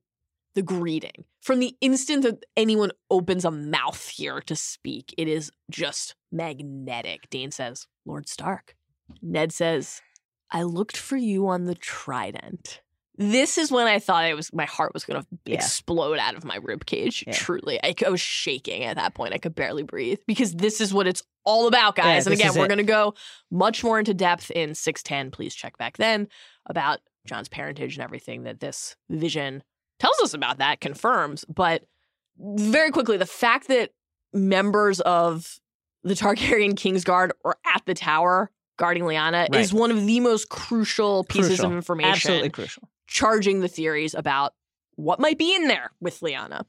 [0.56, 5.52] the greeting from the instant that anyone opens a mouth here to speak, it is
[5.70, 7.30] just magnetic.
[7.30, 8.76] Dayne says, Lord Stark.
[9.22, 10.02] Ned says,
[10.52, 12.82] I looked for you on the trident.
[13.18, 15.56] This is when I thought it was my heart was going to Yeah.
[15.56, 17.24] explode out of my rib cage.
[17.26, 17.34] Yeah.
[17.34, 19.34] Truly, I, I was shaking at that point.
[19.34, 22.28] I could barely breathe because this is what it's all about, Yeah, guys.
[22.28, 23.14] and again, we're going to go
[23.52, 25.32] much more into depth in six ten.
[25.32, 26.28] Please check back then
[26.66, 29.64] about Jon's parentage and everything that this vision
[30.00, 30.58] tells us about.
[30.60, 31.84] That confirms, but
[32.38, 33.92] very quickly, the fact that
[34.34, 35.60] members of
[36.04, 39.56] the Targaryen Kingsguard are at the tower guarding Lyanna Right.
[39.56, 41.66] is one of the most crucial pieces Crucial.
[41.68, 42.90] of information Absolutely crucial.
[43.08, 44.54] charging the theories about
[44.98, 46.66] What might be in there with Lyanna?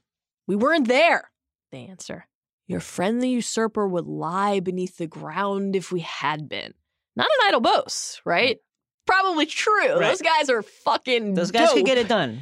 [0.47, 1.31] We weren't there,
[1.71, 2.27] they answer.
[2.67, 6.73] Your friend the usurper would lie beneath the ground if we had been.
[7.15, 8.59] Not an idle boast, right?
[9.05, 9.93] Probably true.
[9.97, 10.09] Right.
[10.09, 12.41] Those guys are fucking Those guys could get it done.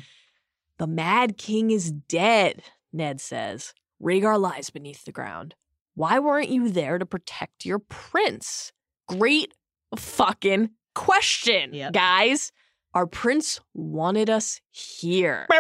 [0.78, 3.74] The Mad King is dead, Ned says.
[4.02, 5.56] Rhaegar lies beneath the ground.
[5.96, 8.74] Why weren't you there to protect your prince?
[9.08, 9.54] Great
[9.96, 11.94] fucking question, Yep.
[11.94, 12.52] guys.
[12.94, 15.46] Our prince wanted us here.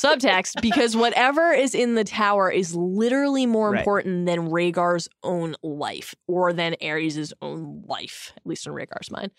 [0.00, 3.80] Subtext, because whatever is in the tower is literally more Right.
[3.80, 9.30] important than Rhaegar's own life or than Aerys' own life, at least in Rhaegar's mind.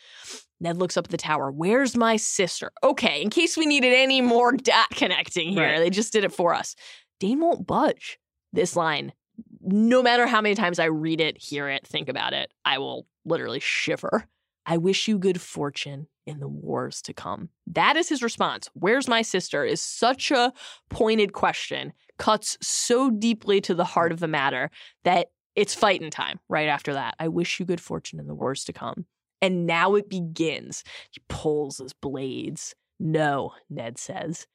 [0.59, 1.51] Ned looks up at the tower.
[1.51, 2.71] Where's my sister?
[2.83, 5.79] Okay, in case we needed any more dot connecting here, Right.
[5.79, 6.75] they just did it for us.
[7.19, 8.19] Dayne won't budge.
[8.53, 9.13] This line,
[9.61, 13.07] no matter how many times I read it, hear it, think about it, I will
[13.25, 14.27] literally shiver.
[14.65, 17.49] I wish you good fortune in the wars to come.
[17.67, 18.69] That is his response.
[18.73, 19.65] Where's my sister?
[19.65, 20.53] Is such a
[20.89, 24.13] pointed question, cuts so deeply to the heart mm.
[24.13, 24.69] of the matter
[25.03, 27.15] that it's fighting time right after that.
[27.19, 29.05] I wish you good fortune in the wars to come.
[29.41, 30.83] And now it begins.
[31.09, 32.75] He pulls his blades.
[32.99, 34.45] No, Ned says.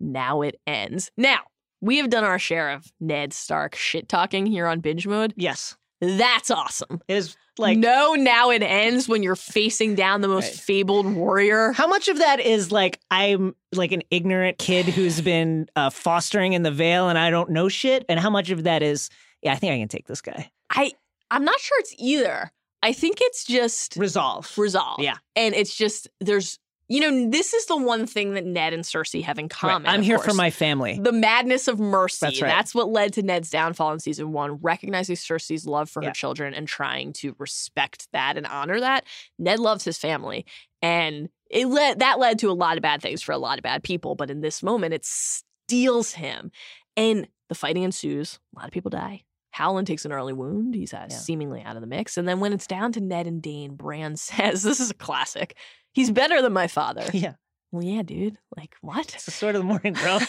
[0.00, 1.10] Now it ends.
[1.16, 1.42] Now,
[1.80, 5.32] we have done our share of Ned Stark shit talking here on binge mode.
[5.36, 5.76] yes.
[6.02, 7.00] That's awesome.
[7.06, 10.54] It is like no, now it ends when you're facing down the most Right.
[10.60, 11.70] fabled warrior.
[11.72, 16.54] How much of that is like I'm like an ignorant kid who's been uh, fostering
[16.54, 19.08] in the veil and I don't know shit, and how much of that is
[19.42, 20.50] yeah, I think I can take this guy.
[20.70, 20.90] I
[21.30, 22.50] I'm not sure it's either.
[22.82, 24.52] I think it's just Resolve.
[24.58, 24.98] resolve.
[25.00, 25.18] Yeah.
[25.36, 26.58] And it's just there's
[26.92, 29.50] you know, this is the one thing that Ned and Cersei have in Right.
[29.50, 29.86] common.
[29.88, 30.98] I'm of here for my family.
[31.00, 32.18] the madness of mercy.
[32.26, 32.48] That's right.
[32.48, 36.10] That's what led to Ned's downfall in season one, recognizing Cersei's love for Yeah.
[36.10, 39.04] her children and trying to respect that and honor that.
[39.38, 40.44] Ned loves his family.
[40.82, 43.62] And it led that led to a lot of bad things for a lot of
[43.62, 44.14] bad people.
[44.14, 46.50] But in this moment, it steals him.
[46.96, 48.38] And the fighting ensues.
[48.54, 49.22] A lot of people die.
[49.50, 50.74] Howland takes an early wound.
[50.74, 51.16] He's uh, Yeah.
[51.16, 52.16] seemingly out of the mix.
[52.16, 55.56] And then when it's down to Ned and Dayne, Bran says, This is a classic.
[55.92, 57.04] He's better than my father.
[57.12, 57.34] yeah,
[57.70, 58.38] well, yeah, dude.
[58.56, 59.14] Like, what?
[59.14, 60.18] it's the sword of the morning, bro.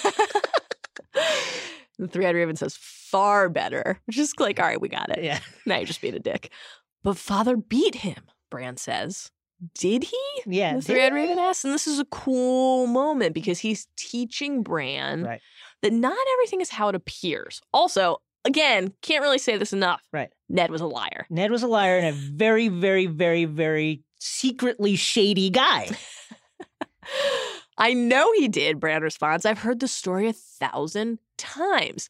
[1.99, 3.99] the three eyed raven says far better.
[4.05, 5.24] Which is like, all right, we got it.
[5.24, 6.51] yeah, Now you're just being a dick.
[7.03, 9.30] But father beat him, Bran says.
[9.78, 10.20] Did he?
[10.45, 10.76] yeah.
[10.76, 11.64] The three eyed raven asks.
[11.64, 15.41] And this is a cool moment because he's teaching Bran Right.
[15.82, 17.61] that not everything is how it appears.
[17.74, 20.01] Also, again, can't really say this enough.
[20.11, 20.30] Right.
[20.49, 21.26] Ned was a liar.
[21.30, 25.89] Ned was a liar and a very, very, very, very secretly shady guy.
[27.78, 29.45] I know he did, Bran responds.
[29.45, 32.09] I've heard the story a thousand times.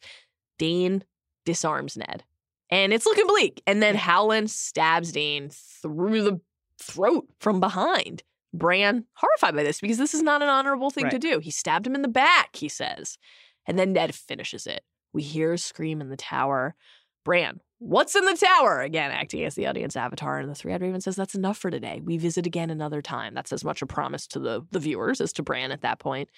[0.58, 1.02] Dayne
[1.44, 2.22] disarms Ned.
[2.70, 3.62] And it's looking bleak.
[3.66, 6.40] And then Howland stabs Dayne through the
[6.78, 8.22] throat from behind.
[8.52, 11.40] Bran, horrified by this because this is not an honorable thing to do.
[11.40, 13.18] He stabbed him in the back, he says.
[13.66, 14.84] And then Ned finishes it.
[15.12, 16.76] We hear a scream in the tower.
[17.24, 18.80] Bran, what's in the tower?
[18.80, 20.38] Again, acting as the audience avatar.
[20.38, 22.00] And the three eyed raven says, That's enough for today.
[22.02, 23.34] We visit again another time.
[23.34, 26.30] That's as much a promise to the, the viewers as to Bran at that point.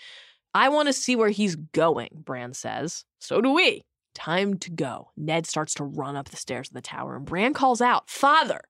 [0.55, 3.05] I want to see where he's going, Bran says.
[3.20, 3.82] So do we.
[4.14, 5.11] Time to go.
[5.16, 8.61] Ned starts to run up the stairs of the tower, and Bran calls out, Father.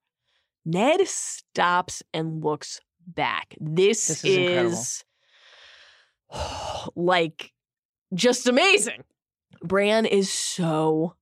[0.65, 3.55] Ned stops and looks back.
[3.59, 5.03] This, This is is
[6.95, 7.53] like
[8.13, 9.05] just amazing.
[9.63, 11.15] Bran is so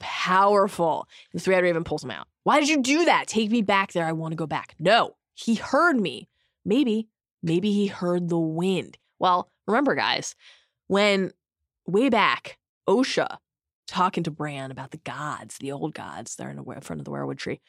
[0.00, 1.06] powerful.
[1.32, 2.26] The three eyed raven pulls him out.
[2.44, 3.26] Why did you do that?
[3.26, 4.06] Take me back there.
[4.06, 4.74] I want to go back.
[4.78, 6.28] No, he heard me.
[6.64, 7.08] Maybe,
[7.42, 8.98] maybe he heard the wind.
[9.18, 10.34] Well, remember, guys,
[10.86, 11.32] when
[11.86, 13.38] way back, Osha
[13.86, 17.10] talking to Bran about the gods, the old gods, they're in, the, front of the
[17.10, 17.60] weirwood tree.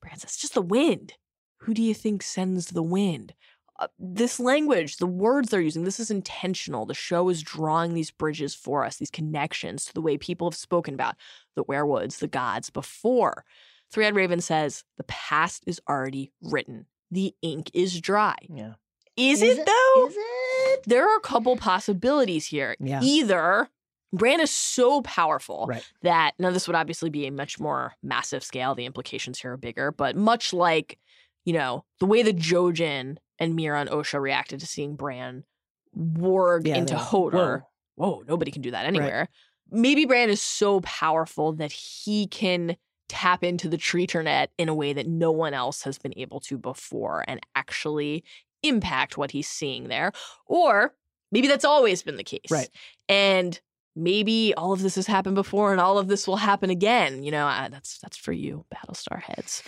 [0.00, 1.14] Bran says, just the wind.
[1.62, 3.34] Who do you think sends the wind?
[3.80, 6.84] Uh, this language, the words they're using, this is intentional.
[6.84, 10.56] The show is drawing these bridges for us, these connections to the way people have
[10.56, 11.14] spoken about
[11.54, 13.44] the weirwoods, the gods before.
[13.90, 16.86] Three Eyed Raven says, the past is already written.
[17.10, 18.34] The ink is dry.
[18.48, 18.74] Yeah.
[19.16, 19.66] Is, Is it, it?
[19.66, 20.06] though?
[20.08, 20.82] Is it?
[20.86, 22.76] There are a couple possibilities here.
[22.80, 23.00] Yeah.
[23.02, 23.68] Either
[24.12, 25.88] Bran is so powerful Right.
[26.02, 28.74] that now this would obviously be a much more massive scale.
[28.74, 30.98] The implications here are bigger, but much like,
[31.44, 35.44] you know, the way the Jojen and Meera and Osha reacted to seeing Bran
[35.96, 37.32] warg Yeah, into Hodor.
[37.32, 37.62] whoa.
[37.96, 39.28] Whoa, nobody can do that anywhere.
[39.70, 42.76] Maybe Bran is so powerful that he can
[43.08, 46.58] tap into the Treeternet in a way that no one else has been able to
[46.58, 48.22] before and actually
[48.62, 50.12] impact what he's seeing there.
[50.46, 50.94] Or
[51.32, 52.50] maybe that's always been the case.
[52.50, 52.68] Right.
[53.08, 53.58] And
[53.96, 57.22] maybe all of this has happened before and all of this will happen again.
[57.24, 59.62] You know, uh, that's that's for you, Battlestar heads.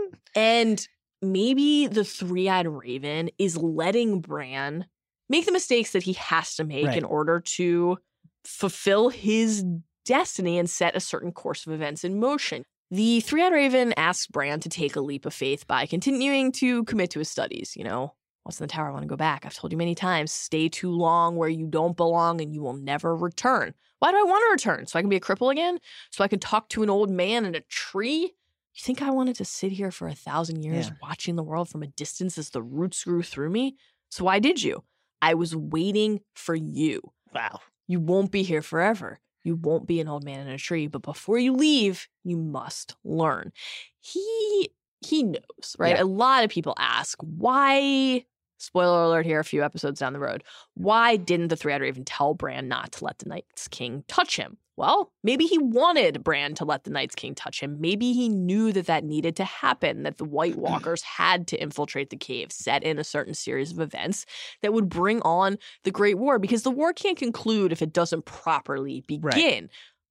[0.34, 0.86] and
[1.22, 4.86] maybe the three-eyed raven is letting Bran
[5.28, 6.98] make the mistakes that he has to make Right.
[6.98, 7.98] in order to
[8.44, 9.64] fulfill his
[10.04, 12.64] destiny and set a certain course of events in motion.
[12.92, 16.84] The Three Eyed Raven asks Bran to take a leap of faith by continuing to
[16.84, 17.72] commit to his studies.
[17.74, 18.14] You know,
[18.44, 18.88] what's in the tower?
[18.88, 19.44] I want to go back.
[19.44, 22.74] I've told you many times stay too long where you don't belong and you will
[22.76, 23.74] never return.
[23.98, 24.86] Why do I want to return?
[24.86, 25.80] So I can be a cripple again?
[26.12, 28.34] So I can talk to an old man in a tree?
[28.76, 30.94] You think I wanted to sit here for a thousand years Yeah.
[31.02, 33.76] watching the world from a distance as the roots grew through me?
[34.10, 34.84] So why did you?
[35.22, 37.00] I was waiting for you.
[37.34, 37.60] Wow.
[37.88, 39.18] You won't be here forever.
[39.44, 42.96] You won't be an old man in a tree, but before you leave, you must
[43.02, 43.52] learn.
[44.00, 44.70] He
[45.06, 45.96] he knows, right?
[45.96, 46.02] Yeah.
[46.02, 48.24] A lot of people ask, why
[48.58, 50.42] spoiler alert here a few episodes down the road.
[50.74, 54.56] Why didn't the Three-Eyed Raven tell Bran not to let the Night's King touch him?
[54.76, 57.80] Well, maybe he wanted Bran to let the Night's King touch him.
[57.80, 62.10] Maybe he knew that that needed to happen, that the White Walkers had to infiltrate
[62.10, 64.26] the cave, set in a certain series of events
[64.60, 68.26] that would bring on the Great War, because the war can't conclude if it doesn't
[68.26, 69.70] properly begin.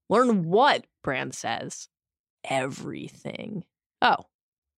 [0.10, 1.88] Learn what, Bran says.
[2.44, 3.64] Everything.
[4.02, 4.18] Oh,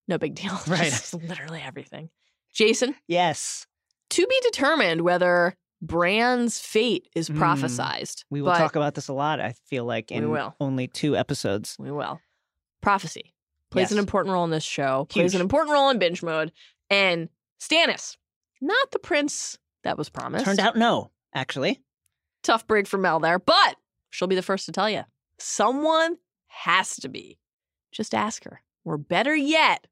[0.07, 0.51] no big deal.
[0.67, 0.89] Right.
[0.91, 2.09] Just literally everything.
[2.53, 3.67] Jason, Yes.
[4.11, 7.37] to be determined whether Bran's fate is Mm.
[7.37, 8.23] prophesized.
[8.29, 10.55] We will talk about this a lot, I feel like, We in will.
[10.59, 11.75] only two episodes.
[11.79, 12.19] We will.
[12.81, 13.33] Prophecy
[13.69, 16.51] plays an important role in this show, plays an important role in binge mode.
[16.89, 18.17] And Stannis,
[18.61, 20.45] not the prince that was promised.
[20.45, 21.81] Turned out no, actually.
[22.43, 23.75] tough break for Mel there, but
[24.09, 25.03] she'll be the first to tell you.
[25.37, 26.17] Someone
[26.47, 27.39] has to be.
[27.91, 28.61] Just ask her.
[28.85, 29.85] Or better yet,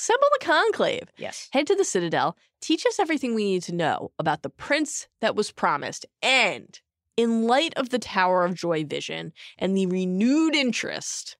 [0.00, 1.12] assemble the conclave.
[1.18, 1.48] Yes.
[1.52, 5.36] Head to the Citadel, teach us everything we need to know about the prince that
[5.36, 6.80] was promised, and
[7.18, 11.36] in light of the Tower of Joy vision and the renewed interest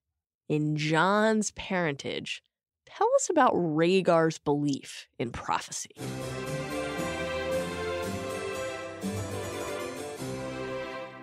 [0.49, 2.43] in Jon's parentage,
[2.85, 5.91] tell us about Rhaegar's belief in prophecy.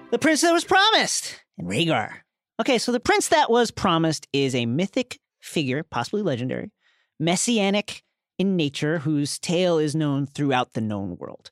[0.10, 2.22] The prince that was promised and Rhaegar.
[2.60, 6.72] Okay, so the prince that was promised is a mythic figure, possibly legendary,
[7.20, 8.04] messianic
[8.38, 11.50] in nature, whose tale is known throughout the known world.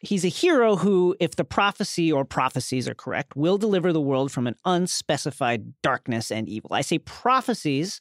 [0.00, 4.30] He's a hero who, if the prophecy or prophecies are correct, will deliver the world
[4.30, 6.72] from an unspecified darkness and evil.
[6.72, 8.00] I say prophecies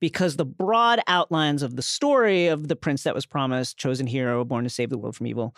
[0.00, 4.44] because the broad outlines of the story of the prince that was promised, chosen hero,
[4.44, 5.54] born to save the world from evil,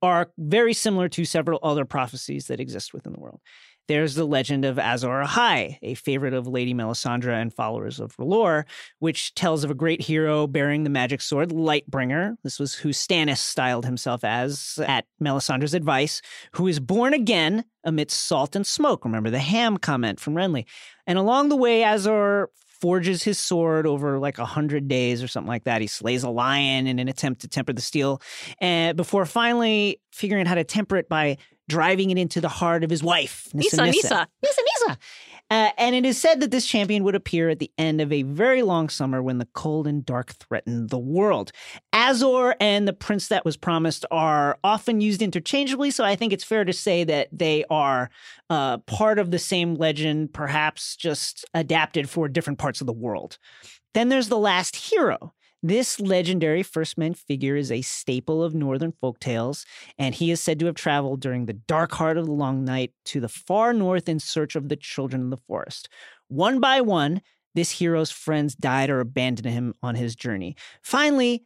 [0.00, 3.40] are very similar to several other prophecies that exist within the world.
[3.88, 8.64] There's the legend of Azor Ahai, a favorite of Lady Melisandre and followers of R'hllor,
[8.98, 12.36] which tells of a great hero bearing the magic sword, Lightbringer.
[12.44, 16.20] This was who Stannis styled himself as at Melisandre's advice,
[16.52, 19.06] who is born again amidst salt and smoke.
[19.06, 20.66] Remember the ham comment from Renly.
[21.06, 25.48] And along the way, Azor forges his sword over like a hundred days or something
[25.48, 25.80] like that.
[25.80, 28.20] He slays a lion in an attempt to temper the steel,
[28.60, 31.38] and before finally figuring out how to temper it by
[31.68, 34.28] driving it into the heart of his wife, Nissa Nissa, Nissa.
[34.42, 34.62] Nissa.
[34.62, 34.98] Nissa.
[35.50, 38.22] Uh, and it is said that this champion would appear at the end of a
[38.22, 41.52] very long summer when the cold and dark threatened the world.
[41.94, 46.44] Azor and the prince that was promised are often used interchangeably, so I think it's
[46.44, 48.10] fair to say that they are
[48.50, 53.38] uh, part of the same legend, perhaps just adapted for different parts of the world.
[53.94, 55.32] Then there's the last hero.
[55.62, 59.64] This legendary first man figure is a staple of northern folktales,
[59.98, 62.92] and he is said to have traveled during the dark heart of the long night
[63.06, 65.88] to the far north in search of the children of the forest.
[66.28, 67.22] One by one,
[67.54, 70.54] this hero's friends died or abandoned him on his journey.
[70.82, 71.44] Finally,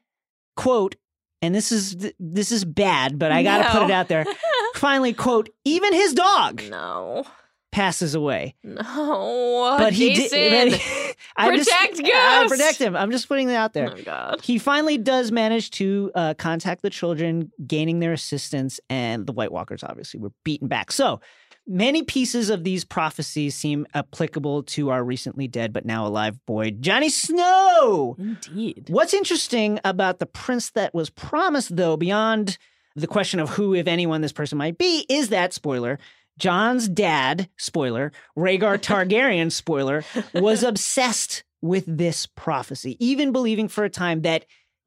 [0.57, 0.97] quote,
[1.41, 4.27] and this is this is bad, but I got to put it out there.
[4.75, 7.25] Finally, quote, even his dog no.
[7.73, 8.55] Passes away.
[8.63, 9.77] No.
[9.79, 10.39] But he Jason.
[10.39, 10.71] did.
[10.73, 12.95] But he, I'm Protect I protect him.
[12.95, 13.91] I'm just putting that out there.
[13.91, 14.41] Oh God.
[14.43, 19.51] He finally does manage to uh, contact the children, gaining their assistance, and the White
[19.51, 20.93] Walkers obviously were beaten back.
[20.93, 21.21] So
[21.67, 26.71] many pieces of these prophecies seem applicable to our recently dead but now alive boy,
[26.71, 28.17] Johnny Snow.
[28.19, 28.87] Indeed.
[28.89, 32.59] What's interesting about the prince that was promised, though, beyond
[32.95, 35.99] the question of who, if anyone, this person might be, is that spoiler.
[36.39, 40.05] Jon's dad, spoiler, Rhaegar Targaryen, spoiler,
[40.35, 44.45] was obsessed with this prophecy, even believing for a time that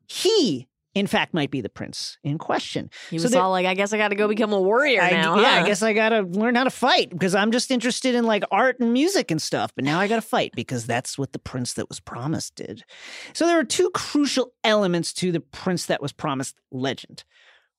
[0.07, 2.89] he, in fact, might be the prince in question.
[3.09, 5.01] He So was there- all like, I guess I got to go become a warrior
[5.01, 5.39] I- now.
[5.39, 5.61] yeah, huh?
[5.63, 8.79] I guess I gotta learn how to fight because I'm just interested in like art
[8.79, 9.71] and music and stuff.
[9.75, 12.83] But now I gotta fight because that's what the prince that was promised did.
[13.33, 17.23] So there are two crucial elements to the prince that was promised legend.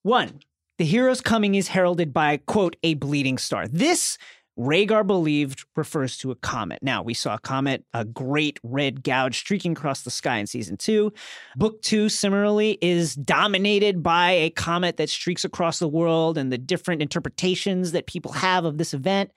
[0.02, 0.40] One,
[0.78, 3.66] the hero's coming is heralded by, quote, a bleeding star.
[3.68, 4.18] This
[4.58, 6.78] Rhaegar believed refers to a comet.
[6.82, 10.78] Now, we saw a comet, a great red gouge streaking across the sky in season
[10.78, 11.12] two.
[11.56, 16.58] Book two, similarly, is dominated by a comet that streaks across the world and the
[16.58, 19.30] different interpretations that people have of this event.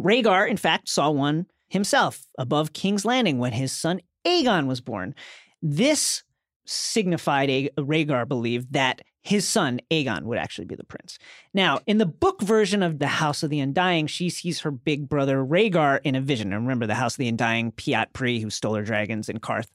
[0.00, 5.14] Rhaegar, in fact, saw one himself above King's Landing when his son Aegon was born.
[5.60, 6.22] This
[6.64, 11.18] signified Rhaegar believed that his son Aegon would actually be the prince.
[11.54, 15.08] Now, in the book version of The House of the Undying, she sees her big
[15.08, 16.52] brother Rhaegar in a vision.
[16.52, 19.68] And remember the House of the Undying, Pyat Pree, who stole her dragons in Qarth.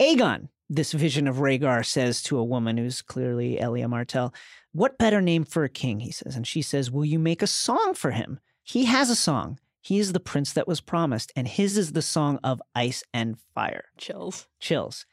[0.00, 4.32] Aegon, this vision of Rhaegar, says to a woman who's clearly Elia Martell,
[4.72, 5.98] What better name for a king?
[5.98, 6.36] He says.
[6.36, 8.38] And she says, Will you make a song for him?
[8.62, 9.58] He has a song.
[9.80, 13.36] He is the prince that was promised, and his is the song of ice and
[13.54, 13.86] fire.
[13.96, 14.46] Chills.
[14.60, 15.06] Chills.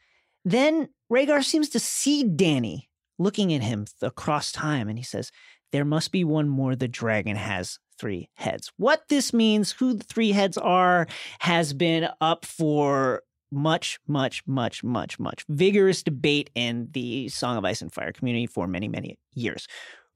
[0.44, 2.88] Then Rhaegar seems to see Dany
[3.18, 5.30] looking at him across time, and he says,
[5.72, 6.76] There must be one more.
[6.76, 8.70] The dragon has three heads.
[8.76, 11.06] What this means, who the three heads are,
[11.40, 17.64] has been up for much, much, much, much, much vigorous debate in the Song of
[17.64, 19.66] Ice and Fire community for many, many years.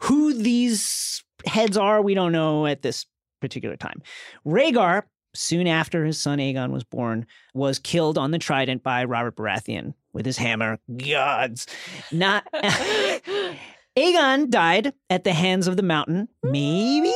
[0.02, 3.06] Who these heads are, we don't know at this
[3.40, 4.02] particular time.
[4.46, 5.02] Rhaegar,
[5.34, 9.94] soon after his son Aegon was born, was killed on the Trident by Robert Baratheon
[10.12, 10.78] with his hammer.
[10.96, 11.66] Gods.
[12.12, 12.44] Not
[13.96, 16.28] Aegon died at the hands of the mountain.
[16.42, 17.08] Maybe.
[17.08, 17.14] We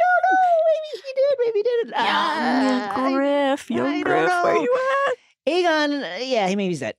[0.00, 0.48] don't know.
[0.66, 1.36] Maybe he did.
[1.44, 1.90] Maybe he didn't.
[1.90, 5.14] Young Uh, Griff, young I Griff, where you at?
[5.52, 6.94] Aegon, yeah, he maybe he's dead.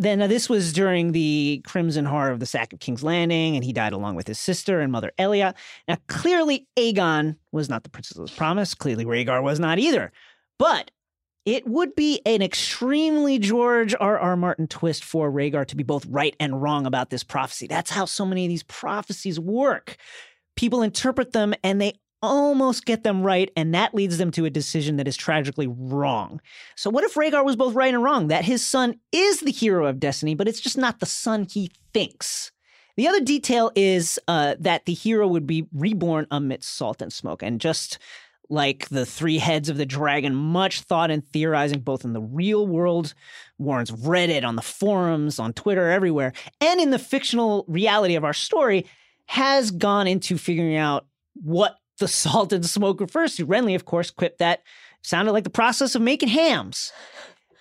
[0.00, 3.62] Then uh, this was during the Crimson Horror of the sack of King's Landing, and
[3.62, 5.54] he died along with his sister and mother Elia.
[5.86, 8.78] Now, clearly, Aegon was not the princess that was promised.
[8.78, 10.10] Clearly, Rhaegar was not either.
[10.58, 10.90] But
[11.44, 14.18] it would be an extremely George R.
[14.18, 14.36] R.
[14.36, 17.66] Martin twist for Rhaegar to be both right and wrong about this prophecy.
[17.66, 19.96] That's how so many of these prophecies work.
[20.56, 24.50] People interpret them and they almost get them right, and that leads them to a
[24.50, 26.40] decision that is tragically wrong.
[26.76, 28.28] So, what if Rhaegar was both right and wrong?
[28.28, 31.70] That his son is the hero of destiny, but it's just not the son he
[31.92, 32.52] thinks.
[32.96, 37.42] The other detail is uh, that the hero would be reborn amidst salt and smoke.
[37.42, 37.98] And just
[38.50, 42.66] like the three heads of the dragon, much thought and theorizing both in the real
[42.66, 43.14] world,
[43.58, 48.34] Warren's Reddit, on the forums, on Twitter, everywhere, and in the fictional reality of our
[48.34, 48.86] story,
[49.26, 53.46] has gone into figuring out what the salt and smoke refers to.
[53.46, 54.62] Renly, of course, quipped that
[55.02, 56.92] sounded like the process of making hams.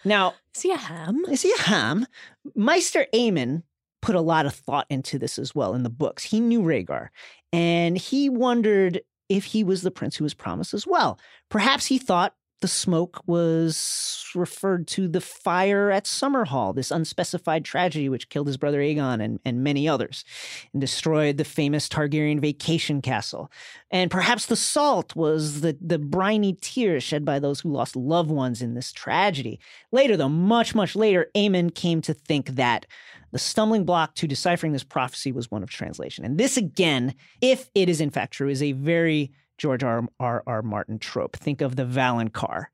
[0.03, 1.23] Now, Is he a ham?
[1.29, 2.07] is he a ham?
[2.55, 3.63] Maester Aemon
[4.01, 6.23] put a lot of thought into this as well in the books.
[6.23, 7.09] He knew Rhaegar,
[7.53, 11.19] and he wondered if he was the prince who was promised as well.
[11.49, 18.09] Perhaps he thought the smoke was referred to the fire at Summerhall, this unspecified tragedy
[18.09, 20.25] which killed his brother Aegon and, and many others,
[20.73, 23.51] and destroyed the famous Targaryen vacation castle.
[23.91, 28.29] And perhaps the salt was the, the briny tears shed by those who lost loved
[28.29, 29.59] ones in this tragedy.
[29.91, 32.85] Later, though, much, much later, Aemon came to think that
[33.31, 36.25] the stumbling block to deciphering this prophecy was one of translation.
[36.25, 40.07] And this, again, if it is in fact true, is a very George R.
[40.19, 40.43] R.
[40.47, 40.61] R.
[40.61, 41.35] Martin trope.
[41.37, 42.65] Think of the Valonqar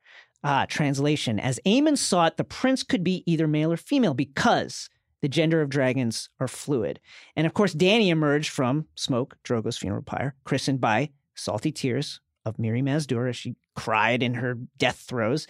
[0.44, 1.40] uh, translation.
[1.40, 4.90] As Aemon saw it, the prince could be either male or female because
[5.22, 7.00] the gender of dragons are fluid.
[7.36, 12.58] And of course, Dany emerged from Smoke, Drogo's funeral pyre, christened by salty tears of
[12.58, 15.48] Mirri Maz Duur as she cried in her death throes.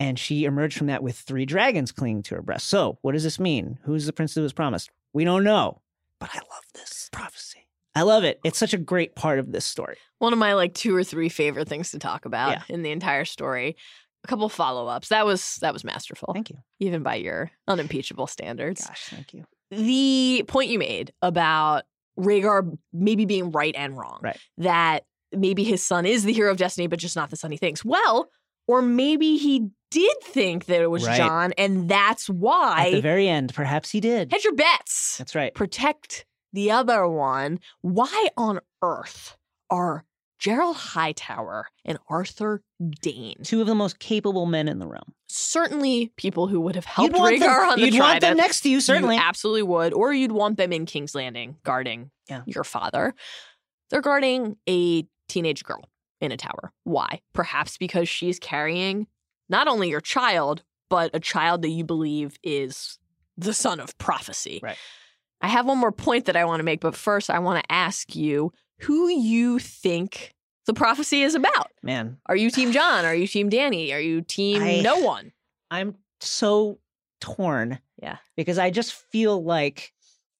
[0.00, 2.66] And she emerged from that with three dragons clinging to her breast.
[2.68, 3.78] So, what does this mean?
[3.82, 4.90] Who's the prince who was promised?
[5.12, 5.82] We don't know.
[6.18, 7.59] But I love this prophecy.
[7.94, 8.38] I love it.
[8.44, 9.96] It's such a great part of this story.
[10.18, 12.62] One of my like two or three favorite things to talk about Yeah.
[12.74, 13.76] in the entire story.
[14.24, 15.08] A couple follow ups.
[15.08, 16.58] That was that was masterful, Thank you.
[16.78, 18.86] even by your unimpeachable standards.
[18.86, 19.44] Gosh, thank you.
[19.70, 21.84] The point you made about
[22.18, 24.36] Rhaegar maybe being right and wrong, Right.
[24.58, 27.56] that maybe his son is the hero of destiny, but just not the son he
[27.56, 27.84] thinks.
[27.84, 28.28] Well,
[28.68, 31.16] or maybe he did think that it was Right.
[31.16, 32.88] Jon, and that's why.
[32.88, 34.30] At the very end, perhaps he did.
[34.32, 35.16] Hedge your bets.
[35.18, 35.54] That's right.
[35.54, 37.60] protect the other one.
[37.80, 39.36] Why on earth
[39.70, 40.04] are
[40.38, 42.62] Gerald Hightower and Arthur
[43.02, 45.12] Dane Two of the most capable men in the realm.
[45.28, 48.62] certainly people who would have helped you'd Rhaegar them, on the you'd want them next
[48.62, 49.16] to you, certainly.
[49.16, 52.42] You absolutely would, or you'd want them in King's Landing guarding Yeah.
[52.46, 53.14] your father.
[53.90, 55.88] They're guarding a teenage girl
[56.20, 56.72] in a tower.
[56.84, 57.20] Why?
[57.34, 59.06] Perhaps because she's carrying
[59.48, 62.98] not only your child, but a child that you believe is
[63.36, 64.60] the son of prophecy.
[64.62, 64.76] Right.
[65.40, 67.72] I have one more point that I want to make, but first I want to
[67.72, 70.34] ask you who you think
[70.66, 71.70] the prophecy is about.
[71.82, 73.04] Man, Are you Team Jon?
[73.04, 73.92] Are you Team Dany?
[73.92, 75.32] Are you Team I- no one?
[75.70, 76.78] I'm so
[77.20, 77.78] torn.
[78.02, 78.16] Yeah.
[78.36, 79.92] Because I just feel like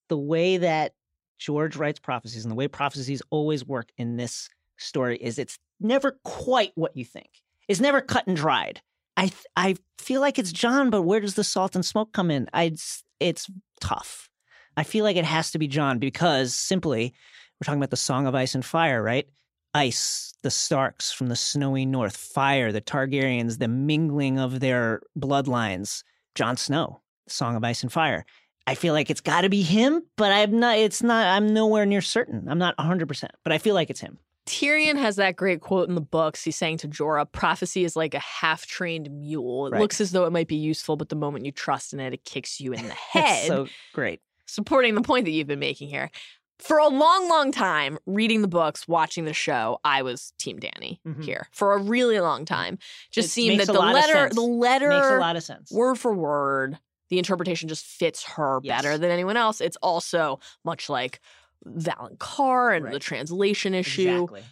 [0.08, 0.94] the way that
[1.38, 4.48] George writes prophecies and the way prophecies always work in this
[4.78, 7.28] story is it's never quite what you think.
[7.68, 8.80] It's never cut and dried.
[9.16, 12.30] I th- I feel like it's Jon, but where does the salt and smoke come
[12.30, 12.48] in?
[12.52, 14.29] I it's, it's tough.
[14.76, 17.12] I feel like it has to be Jon because simply
[17.60, 19.28] we're talking about the Song of Ice and Fire, right?
[19.74, 26.02] Ice, the Starks from the snowy north, fire, the Targaryens, the mingling of their bloodlines.
[26.34, 28.24] Jon Snow, the Song of Ice and Fire.
[28.66, 30.78] I feel like it's got to be him, but I'm not.
[30.78, 31.26] It's not.
[31.26, 32.46] I'm nowhere near certain.
[32.48, 34.18] I'm not 100, percent but I feel like it's him.
[34.46, 36.42] Tyrion has that great quote in the books.
[36.42, 39.66] He's saying to Jorah, prophecy is like a half trained mule.
[39.66, 39.80] It Right.
[39.80, 42.24] looks as though it might be useful, but the moment you trust in it, it
[42.24, 43.46] kicks you in the head.
[43.46, 44.20] So great.
[44.50, 46.10] Supporting the point that you've been making here.
[46.58, 50.98] For a long, long time, reading the books, watching the show, I was Team Dany
[51.06, 51.24] Mhm.
[51.24, 52.78] here for a really long time.
[53.10, 55.70] Just It seemed that the letter, the letter, Makes a lot of sense.
[55.70, 56.78] word for word,
[57.08, 58.82] the interpretation just fits her Yes.
[58.82, 59.60] better than anyone else.
[59.60, 61.20] It's also much like
[61.66, 64.44] Valonqar and the translation issue, Exactly.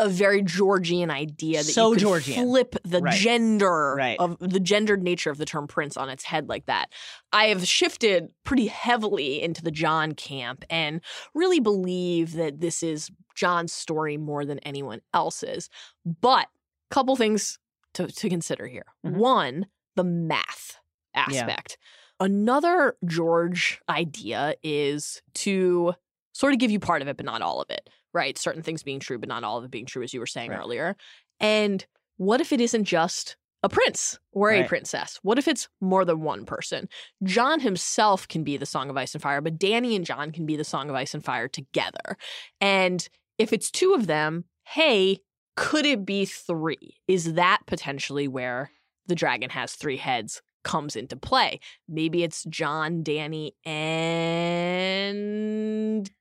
[0.00, 2.34] A very Georgian idea that So you could Georgian.
[2.48, 3.14] flip the Right.
[3.18, 4.18] gender Right.
[4.18, 6.92] of the gendered nature of the term prince on its head like that.
[7.32, 11.00] I have shifted pretty heavily into the Jon camp and
[11.34, 15.68] really believe that this is Jon's story more than anyone else's.
[16.04, 16.46] But
[16.90, 17.58] a couple things
[17.94, 18.86] to, to consider here.
[19.06, 19.16] Mhm.
[19.16, 20.78] One, the math
[21.14, 21.76] aspect.
[22.20, 25.94] Another George idea is to
[26.32, 28.36] sort of give you part of it, but not all of it, right?
[28.38, 30.50] Certain things being true, but not all of it being true, as you were saying
[30.50, 30.60] Right.
[30.60, 30.96] earlier.
[31.38, 31.84] And
[32.16, 34.68] what if it isn't just a prince or a Right.
[34.68, 35.18] princess?
[35.22, 36.88] What if it's more than one person?
[37.24, 40.46] Jon himself can be the Song of Ice and Fire, but Dany and Jon can
[40.46, 42.16] be the Song of Ice and Fire together.
[42.60, 43.08] And
[43.38, 45.20] if it's two of them, hey,
[45.56, 46.96] could it be three?
[47.08, 48.70] Is that potentially where
[49.06, 51.60] the dragon has three heads comes into play?
[51.88, 54.70] Maybe it's Jon, Dany, and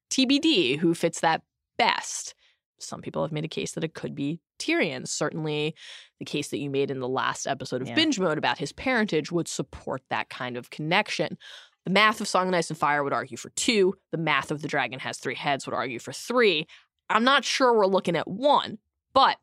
[0.10, 1.42] TBD who fits that
[1.80, 2.36] best.
[2.82, 5.08] Some people have made a case that it could be Tyrion.
[5.08, 5.76] Certainly,
[6.20, 7.96] the case that you made in the last episode of Yeah.
[7.96, 11.38] Binge Mode about his parentage would support that kind of connection.
[11.86, 13.96] The math of Song of Ice and Fire would argue for two.
[14.12, 16.68] The math of the dragon has three heads would argue for three.
[17.10, 18.78] I'm not sure we're looking at one,
[19.14, 19.38] but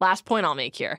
[0.00, 0.98] last point I'll make here.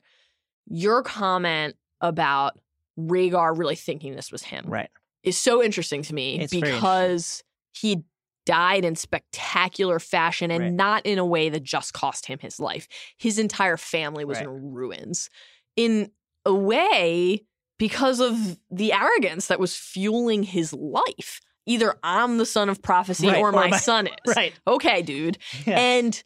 [0.68, 2.58] Your comment about
[3.00, 4.89] Rhaegar really thinking this was him Right.
[5.24, 8.04] is so interesting to me It's because he
[8.46, 10.74] died in spectacular fashion and Right.
[10.74, 12.88] not in a way that just cost him his life.
[13.18, 14.48] His entire family was Right.
[14.48, 15.30] in ruins.
[15.76, 16.12] In
[16.46, 17.46] a way,
[17.78, 21.42] because of the arrogance that was fueling his life.
[21.68, 24.36] Either I'm the son of prophecy Right, or, or my, my- son is.
[24.36, 24.54] Right.
[24.68, 25.38] Okay, dude.
[25.66, 25.80] Yeah.
[25.80, 26.24] And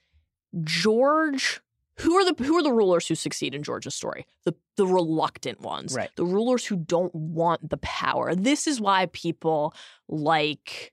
[0.63, 1.61] George,
[1.99, 4.25] who are the who are the rulers who succeed in George's story?
[4.45, 6.09] The the reluctant ones, Right.
[6.15, 8.35] The rulers who don't want the power.
[8.35, 9.73] This is why people
[10.09, 10.91] like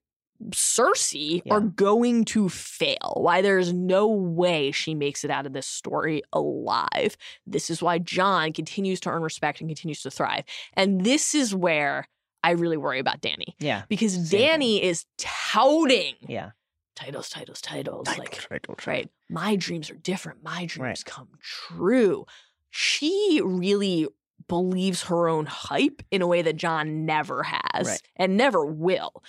[0.51, 1.55] Cersei Yeah.
[1.55, 3.14] are going to fail.
[3.16, 7.16] Why there's no way she makes it out of this story alive.
[7.47, 10.45] This is why Jon continues to earn respect and continues to thrive.
[10.74, 12.09] And this is where
[12.43, 13.82] I really worry about Dany Yeah.
[13.88, 14.61] because Same thing.
[14.61, 16.51] Dany is touting Yeah.
[16.97, 18.07] titles, titles, titles.
[18.18, 18.86] like, right.
[18.86, 19.11] right?
[19.30, 20.43] My dreams are different.
[20.43, 21.05] My dreams Right.
[21.05, 22.26] come true.
[22.70, 24.09] She really
[24.49, 28.03] believes her own hype in a way that Jon never has Right.
[28.16, 29.22] and never will.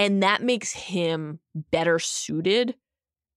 [0.00, 2.74] And that makes him better suited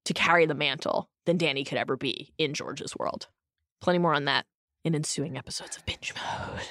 [0.06, 3.28] to carry the mantle than Dany could ever be in George's world.
[3.82, 4.46] Plenty more on that
[4.86, 6.62] in ensuing episodes of Binge Mode.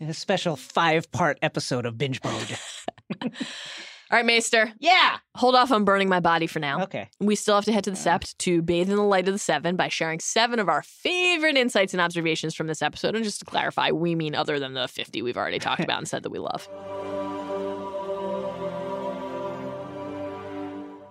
[0.00, 2.58] In a special five part episode of Binge Mode.
[4.08, 5.18] All right, Maester, yeah.
[5.34, 6.84] hold off on burning my body for now.
[6.84, 7.10] Okay.
[7.20, 8.00] We still have to head to the uh.
[8.00, 11.58] Sept to bathe in the light of the seven by sharing seven of our favorite
[11.58, 13.16] insights and observations from this episode.
[13.16, 16.08] And just to clarify, we mean other than the 50 we've already talked about and
[16.08, 16.66] said that we love.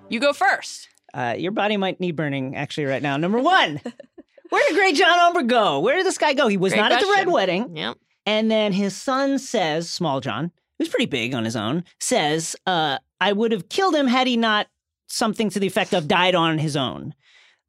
[0.09, 0.89] You go first.
[1.13, 3.17] Uh, your body might need burning actually right now.
[3.17, 3.81] Number one.
[4.49, 5.79] Where did Greatjon Umber go?
[5.79, 6.47] Where did this guy go?
[6.47, 7.27] He was Great not at the Red.
[7.27, 7.75] Wedding.
[7.75, 7.97] Yep.
[8.25, 13.33] And then his son says, Smalljon, who's pretty big on his own, says, uh, I
[13.33, 14.67] would have killed him had he not
[15.07, 17.13] something to the effect of died on his own,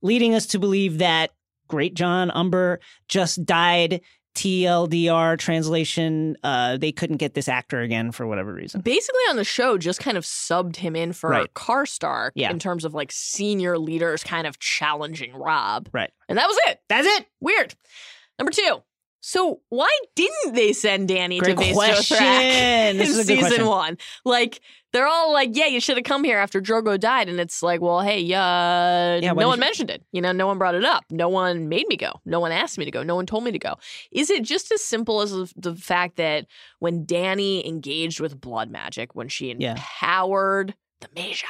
[0.03, 1.31] leading us to believe that
[1.69, 4.01] Greatjon Umber just died.
[4.37, 8.81] TLDR translation, uh, they couldn't get this actor again for whatever reason.
[8.83, 11.53] Basically, on the show, just kind of subbed him in for Right.
[11.55, 12.51] Karstark Yeah.
[12.51, 15.89] in terms of like senior leaders kind of challenging Robb.
[15.93, 16.11] Right.
[16.29, 16.81] And that was it.
[16.89, 17.27] That's it.
[17.41, 17.75] Weird.
[18.39, 18.83] Number two.
[19.21, 21.63] So why didn't they send Dany Great to.
[21.65, 23.67] Dothrak in season question.
[23.67, 23.99] one?
[24.25, 24.61] Like
[24.93, 27.81] they're all like, "Yeah, you should have come here after Drogo died," and it's like,
[27.81, 30.03] "Well, hey, uh, Yeah, no one you- mentioned it.
[30.13, 31.05] You know, no one brought it up.
[31.11, 32.13] No one made me go.
[32.25, 33.03] No one asked me to go.
[33.03, 33.75] No one told me to go.
[34.13, 36.47] Is it just as simple as the fact that
[36.79, 39.73] when Dany engaged with blood magic, when she Yeah.
[39.73, 41.47] empowered the Magi,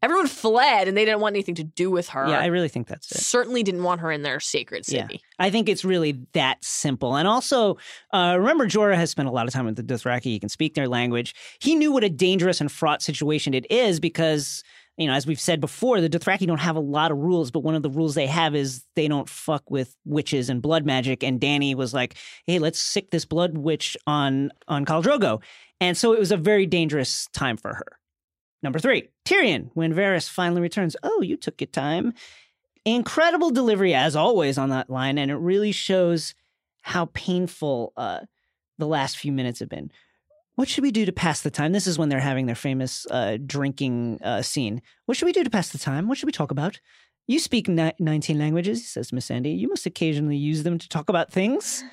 [0.00, 2.28] Everyone fled and they didn't want anything to do with her.
[2.28, 3.18] Yeah, I really think that's it.
[3.18, 5.14] Certainly didn't want her in their sacred city.
[5.14, 5.18] Yeah.
[5.40, 7.16] I think it's really that simple.
[7.16, 7.78] And also,
[8.12, 10.24] uh, remember, Jorah has spent a lot of time with the Dothraki.
[10.24, 11.34] He can speak their language.
[11.60, 14.62] He knew what a dangerous and fraught situation it is because,
[14.96, 17.60] you know, as we've said before, the Dothraki don't have a lot of rules, but
[17.60, 21.24] one of the rules they have is they don't fuck with witches and blood magic.
[21.24, 22.14] And Dany was like,
[22.46, 25.42] hey, let's sick this blood witch on, on Khal Drogo.
[25.80, 27.97] And so it was a very dangerous time for her.
[28.62, 30.96] Number three, Tyrion, when Varys finally returns.
[31.02, 32.12] Oh, you took your time.
[32.84, 35.18] Incredible delivery, as always, on that line.
[35.18, 36.34] And it really shows
[36.82, 38.20] how painful uh,
[38.78, 39.92] the last few minutes have been.
[40.56, 41.72] What should we do to pass the time?
[41.72, 44.82] This is when they're having their famous uh, drinking uh, scene.
[45.06, 46.08] What should we do to pass the time?
[46.08, 46.80] What should we talk about?
[47.28, 49.56] You speak ni- 19 languages, says Missandei.
[49.56, 51.84] You must occasionally use them to talk about things.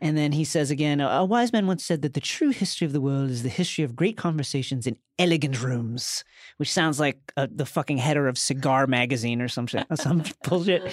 [0.00, 2.92] And then he says again, a wise man once said that the true history of
[2.92, 6.24] the world is the history of great conversations in elegant rooms,
[6.58, 10.92] which sounds like uh, the fucking header of Cigar Magazine or some shit, some bullshit.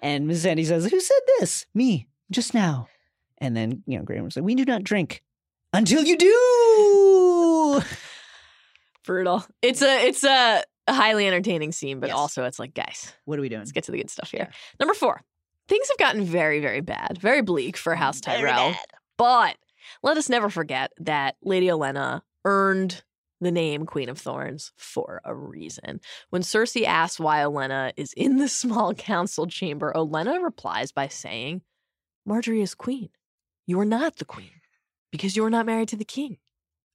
[0.00, 1.66] And Missandei says, "Who said this?
[1.74, 2.88] Me, just now."
[3.38, 5.22] And then you know, Grey Worm was like, "We do not drink
[5.72, 7.82] until you do."
[9.04, 9.44] Brutal.
[9.62, 12.16] It's a it's a highly entertaining scene, but Yes.
[12.18, 13.60] also it's like, guys, What are we doing?
[13.60, 14.48] let's get to the good stuff here.
[14.78, 15.20] Number four.
[15.70, 18.74] Things have gotten very, very bad, very bleak for House Tyrell.
[19.16, 19.56] But
[20.02, 23.04] let us never forget that Lady Olenna earned
[23.40, 26.00] the name Queen of Thorns for a reason.
[26.30, 31.62] When Cersei asks why Olenna is in the small council chamber, Olenna replies by saying,
[32.28, 33.10] Margaery is queen.
[33.68, 34.60] You are not the queen
[35.12, 36.38] because you are not married to the king.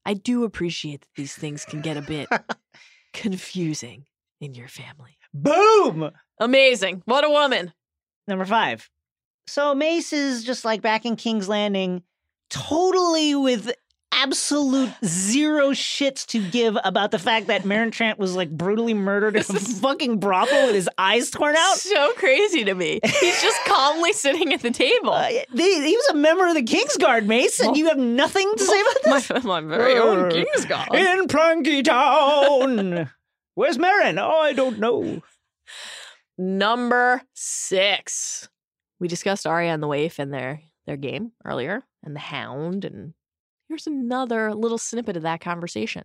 [0.06, 2.28] I do appreciate that these things can get a bit
[3.14, 4.04] confusing
[4.42, 5.18] in your family.
[5.34, 6.12] Boom.
[6.42, 7.04] Amazing.
[7.06, 7.72] What a woman.
[8.28, 8.90] Number five.
[9.48, 12.02] So Mace is just like back in King's Landing,
[12.50, 13.72] totally with
[14.12, 19.36] absolute zero shits to give about the fact that Meryn Trant was like brutally murdered
[19.36, 21.76] in a fucking brothel with his eyes torn out.
[21.76, 23.02] So crazy to me.
[23.04, 25.12] He's just calmly sitting at the table.
[25.12, 28.52] Uh, they, he was a member of the Kingsguard, Mace, and Well- you have nothing
[28.58, 29.30] to say about this?
[29.44, 30.96] my, my very own Uh, Kingsguard.
[30.96, 33.12] In Pranky Town.
[33.56, 34.18] Where's Marin?
[34.18, 35.22] Oh, I don't know.
[36.38, 38.50] Number six.
[39.00, 43.14] We discussed Arya and the Waif and their their game earlier, and the Hound, and
[43.68, 46.04] here's another little snippet of that conversation.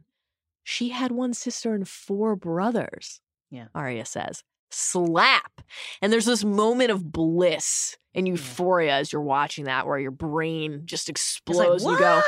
[0.64, 3.20] She had one sister and four brothers.
[3.50, 3.66] Yeah.
[3.74, 4.42] Arya says.
[4.70, 5.60] Slap.
[6.00, 10.82] And there's this moment of bliss and euphoria as you're watching that where your brain
[10.84, 11.84] just It's like, explodes.
[11.84, 12.22] you go,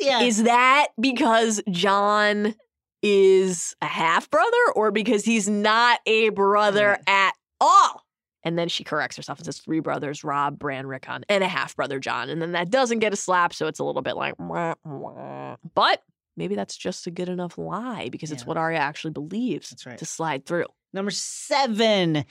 [0.00, 0.22] Yeah.
[0.22, 2.54] Is that because Jon
[3.02, 8.04] is a half brother or because he's not a brother at all?
[8.44, 11.74] And then she corrects herself and says three brothers, Robb, Bran, Rickon, and a half
[11.76, 12.30] brother, Jon.
[12.30, 15.56] And then that doesn't get a slap, so it's a little bit like, "Wah, wah."
[15.74, 16.02] but
[16.36, 19.98] maybe that's just a good enough lie because it's what Arya actually believes right.
[19.98, 20.66] to slide through.
[20.92, 22.24] Number seven,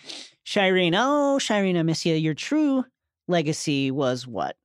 [0.46, 0.94] Shireen.
[0.96, 2.16] Oh, Shireen, I miss you.
[2.16, 2.86] Your true
[3.28, 4.56] legacy was what?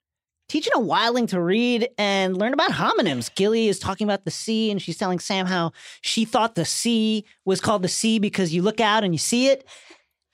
[0.48, 3.34] Teaching a wildling to read and learn about homonyms.
[3.34, 7.24] Gilly is talking about the sea, and she's telling Sam how she thought the sea
[7.44, 9.66] was called the sea because you look out and you see it.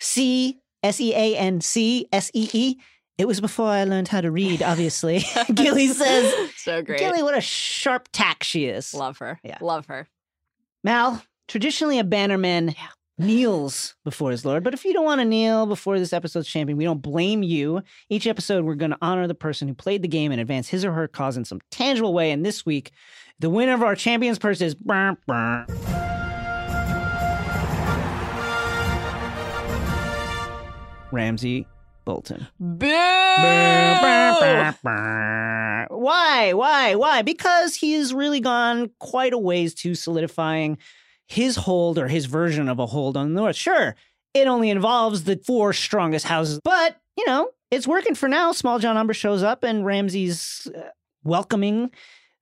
[0.00, 2.76] C, S E A N C, S E E.
[3.18, 5.24] It was before I learned how to read, obviously.
[5.54, 7.00] Gilly says, so great.
[7.00, 8.94] Gilly, what a sharp tack she is.
[8.94, 9.40] Love her.
[9.42, 9.58] Yeah.
[9.60, 10.06] Love her.
[10.84, 12.86] Mal, traditionally a bannerman Yeah.
[13.26, 16.78] kneels before his lord, but if you don't want to kneel before this episode's champion,
[16.78, 17.82] we don't blame you.
[18.08, 20.84] Each episode, we're going to honor the person who played the game and advance his
[20.84, 22.30] or her cause in some tangible way.
[22.30, 22.92] And this week,
[23.40, 24.76] the winner of our champion's purse is.
[24.76, 25.66] brr, brr.
[31.12, 31.66] Ramsay
[32.04, 32.46] Bolton.
[32.58, 32.86] Boo!
[35.90, 36.52] Why?
[36.52, 36.94] Why?
[36.94, 37.22] Why?
[37.22, 40.78] Because he's really gone quite a ways to solidifying
[41.26, 43.56] his hold or his version of a hold on the North.
[43.56, 43.94] Sure,
[44.34, 48.52] it only involves the four strongest houses, but you know, it's working for now.
[48.52, 50.88] Smalljon Umber shows up and Ramsay's uh,
[51.24, 51.90] welcoming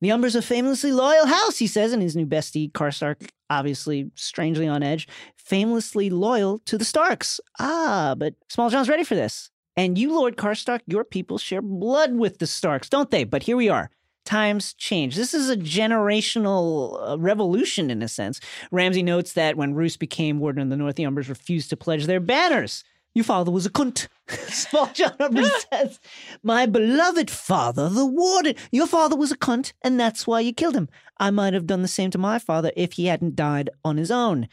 [0.01, 4.69] the Umber's a famously loyal house, he says, and his new bestie, Karstark, obviously strangely
[4.69, 7.41] on edge, famously loyal to the Starks.
[7.59, 9.51] Ah, but Smalljon's ready for this.
[9.77, 13.25] And you, Lord Karstark, your people share blood with the Starks, don't they?
[13.25, 13.91] But here we are.
[14.25, 15.15] Times change.
[15.15, 18.41] This is a generational uh, revolution in a sense.
[18.73, 22.07] Ramsay notes that when Roose became Warden of the North, the Umbers refused to pledge
[22.07, 22.83] their banners.
[23.17, 24.09] Your father was a cunt.
[24.29, 25.43] Smalljon Umber
[25.73, 25.99] says,
[26.43, 28.57] My beloved father, the warden.
[28.71, 30.91] Your father was a cunt, and that's why you killed him.
[31.17, 34.11] I might have done the same to my father if he hadn't died on his
[34.11, 34.49] own.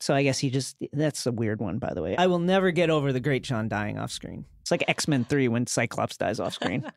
[0.00, 2.16] So I guess he just, that's a weird one, by the way.
[2.16, 4.46] I will never get over the great John dying off screen.
[4.68, 6.84] It's like X Men 3 when Cyclops dies off screen.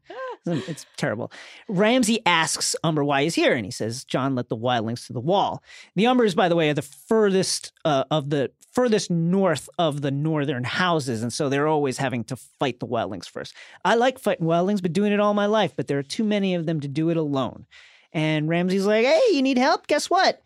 [0.46, 1.32] It's- terrible.
[1.70, 5.20] Ramsay asks Umber why he's here, and he says, Jon let the wildlings to the
[5.20, 5.62] wall.
[5.96, 10.10] The Umbers, by the way, are the furthest uh, of the furthest north of the
[10.10, 13.54] northern houses, and so they're always having to fight the wildlings first.
[13.86, 16.56] I like fighting wildlings, been doing it all my life, but there are too many
[16.56, 17.68] of them to do it alone.
[18.12, 19.86] And Ramsay's like, hey, you need help?
[19.86, 20.42] Guess what?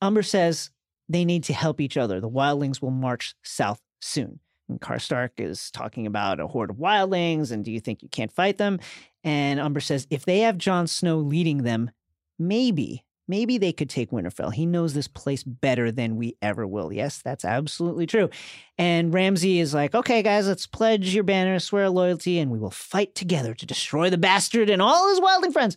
[0.00, 0.70] Umber says
[1.10, 2.20] they need to help each other.
[2.22, 4.40] The wildlings will march south soon.
[4.68, 8.32] And Karstark is talking about a horde of wildlings, and do you think you can't
[8.32, 8.80] fight them?
[9.22, 11.90] And Umber says, if they have Jon Snow leading them,
[12.38, 14.52] maybe, maybe they could take Winterfell.
[14.52, 16.92] He knows this place better than we ever will.
[16.92, 18.28] Yes, that's absolutely true.
[18.76, 22.70] And Ramsay is like, okay, guys, let's pledge your banner, swear loyalty, and we will
[22.70, 25.76] fight together to destroy the bastard and all his wildling friends.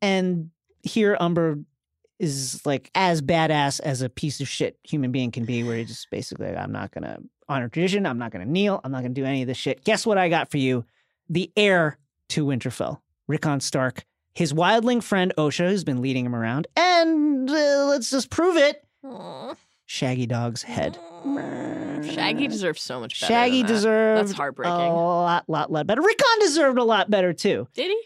[0.00, 0.50] And
[0.82, 1.58] here, Umber
[2.18, 5.88] is like as badass as a piece of shit human being can be, where he's
[5.88, 8.06] just basically, I'm not to honor tradition.
[8.06, 8.80] I'm not going to kneel.
[8.84, 9.84] I'm not going to do any of this shit.
[9.84, 10.84] Guess what I got for you?
[11.28, 11.98] The heir
[12.30, 17.86] to Winterfell, Rickon Stark, his wildling friend Osha, who's been leading him around, and uh,
[17.86, 18.84] let's just prove it.
[19.86, 20.98] Shaggy Dog's head.
[21.24, 23.32] Shaggy deserves so much better.
[23.32, 23.68] Shaggy that.
[23.68, 24.72] deserved That's heartbreaking.
[24.72, 26.02] a lot, lot, lot better.
[26.02, 27.66] Rickon deserved a lot better too.
[27.74, 28.02] Did he?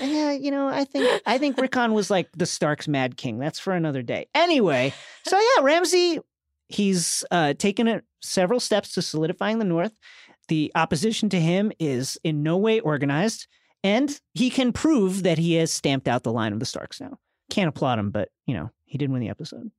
[0.00, 3.38] Yeah, you know, I think I think Rickon was like the Stark's Mad King.
[3.38, 4.26] That's for another day.
[4.34, 4.94] Anyway,
[5.26, 6.20] so yeah, Ramsay,
[6.74, 9.92] he's uh, taken several steps to solidifying the North.
[10.48, 13.46] The opposition to him is in no way organized,
[13.82, 17.18] and he can prove that he has stamped out the line of the Starks now.
[17.50, 19.70] Can't applaud him, but you know, he did win the episode.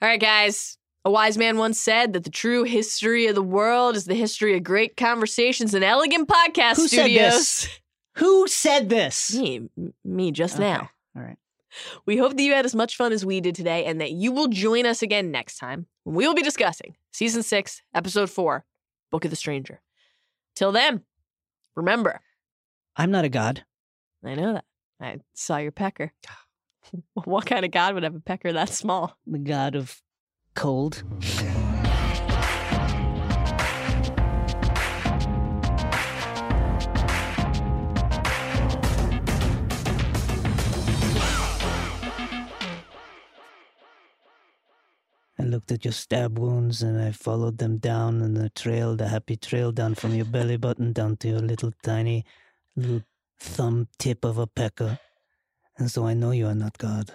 [0.00, 0.78] All right, guys.
[1.06, 4.56] A wise man once said that the true history of the world is the history
[4.56, 7.68] of great conversations and elegant podcast Who said this?
[8.16, 9.34] Who said this?
[9.36, 9.68] Me,
[10.02, 10.62] me just Okay.
[10.62, 10.88] now.
[11.14, 11.36] All right.
[12.06, 14.32] We hope that you had as much fun as we did today and that you
[14.32, 18.64] will join us again next time when we will be discussing season six, episode four,
[19.10, 19.80] Book of the Stranger.
[20.54, 21.02] Till then,
[21.74, 22.20] remember,
[22.96, 23.64] I'm not a god.
[24.24, 24.64] I know that.
[25.00, 26.12] I saw your pecker.
[27.24, 29.16] what kind of god would have a pecker that small?
[29.26, 30.00] The god of
[30.54, 31.02] cold.
[45.54, 49.36] looked at your stab wounds and I followed them down and the trail, the happy
[49.36, 52.24] trail down from your belly button down to your little tiny
[52.74, 53.02] little
[53.38, 54.98] thumb tip of a pecker.
[55.78, 57.14] And so I know you are not God.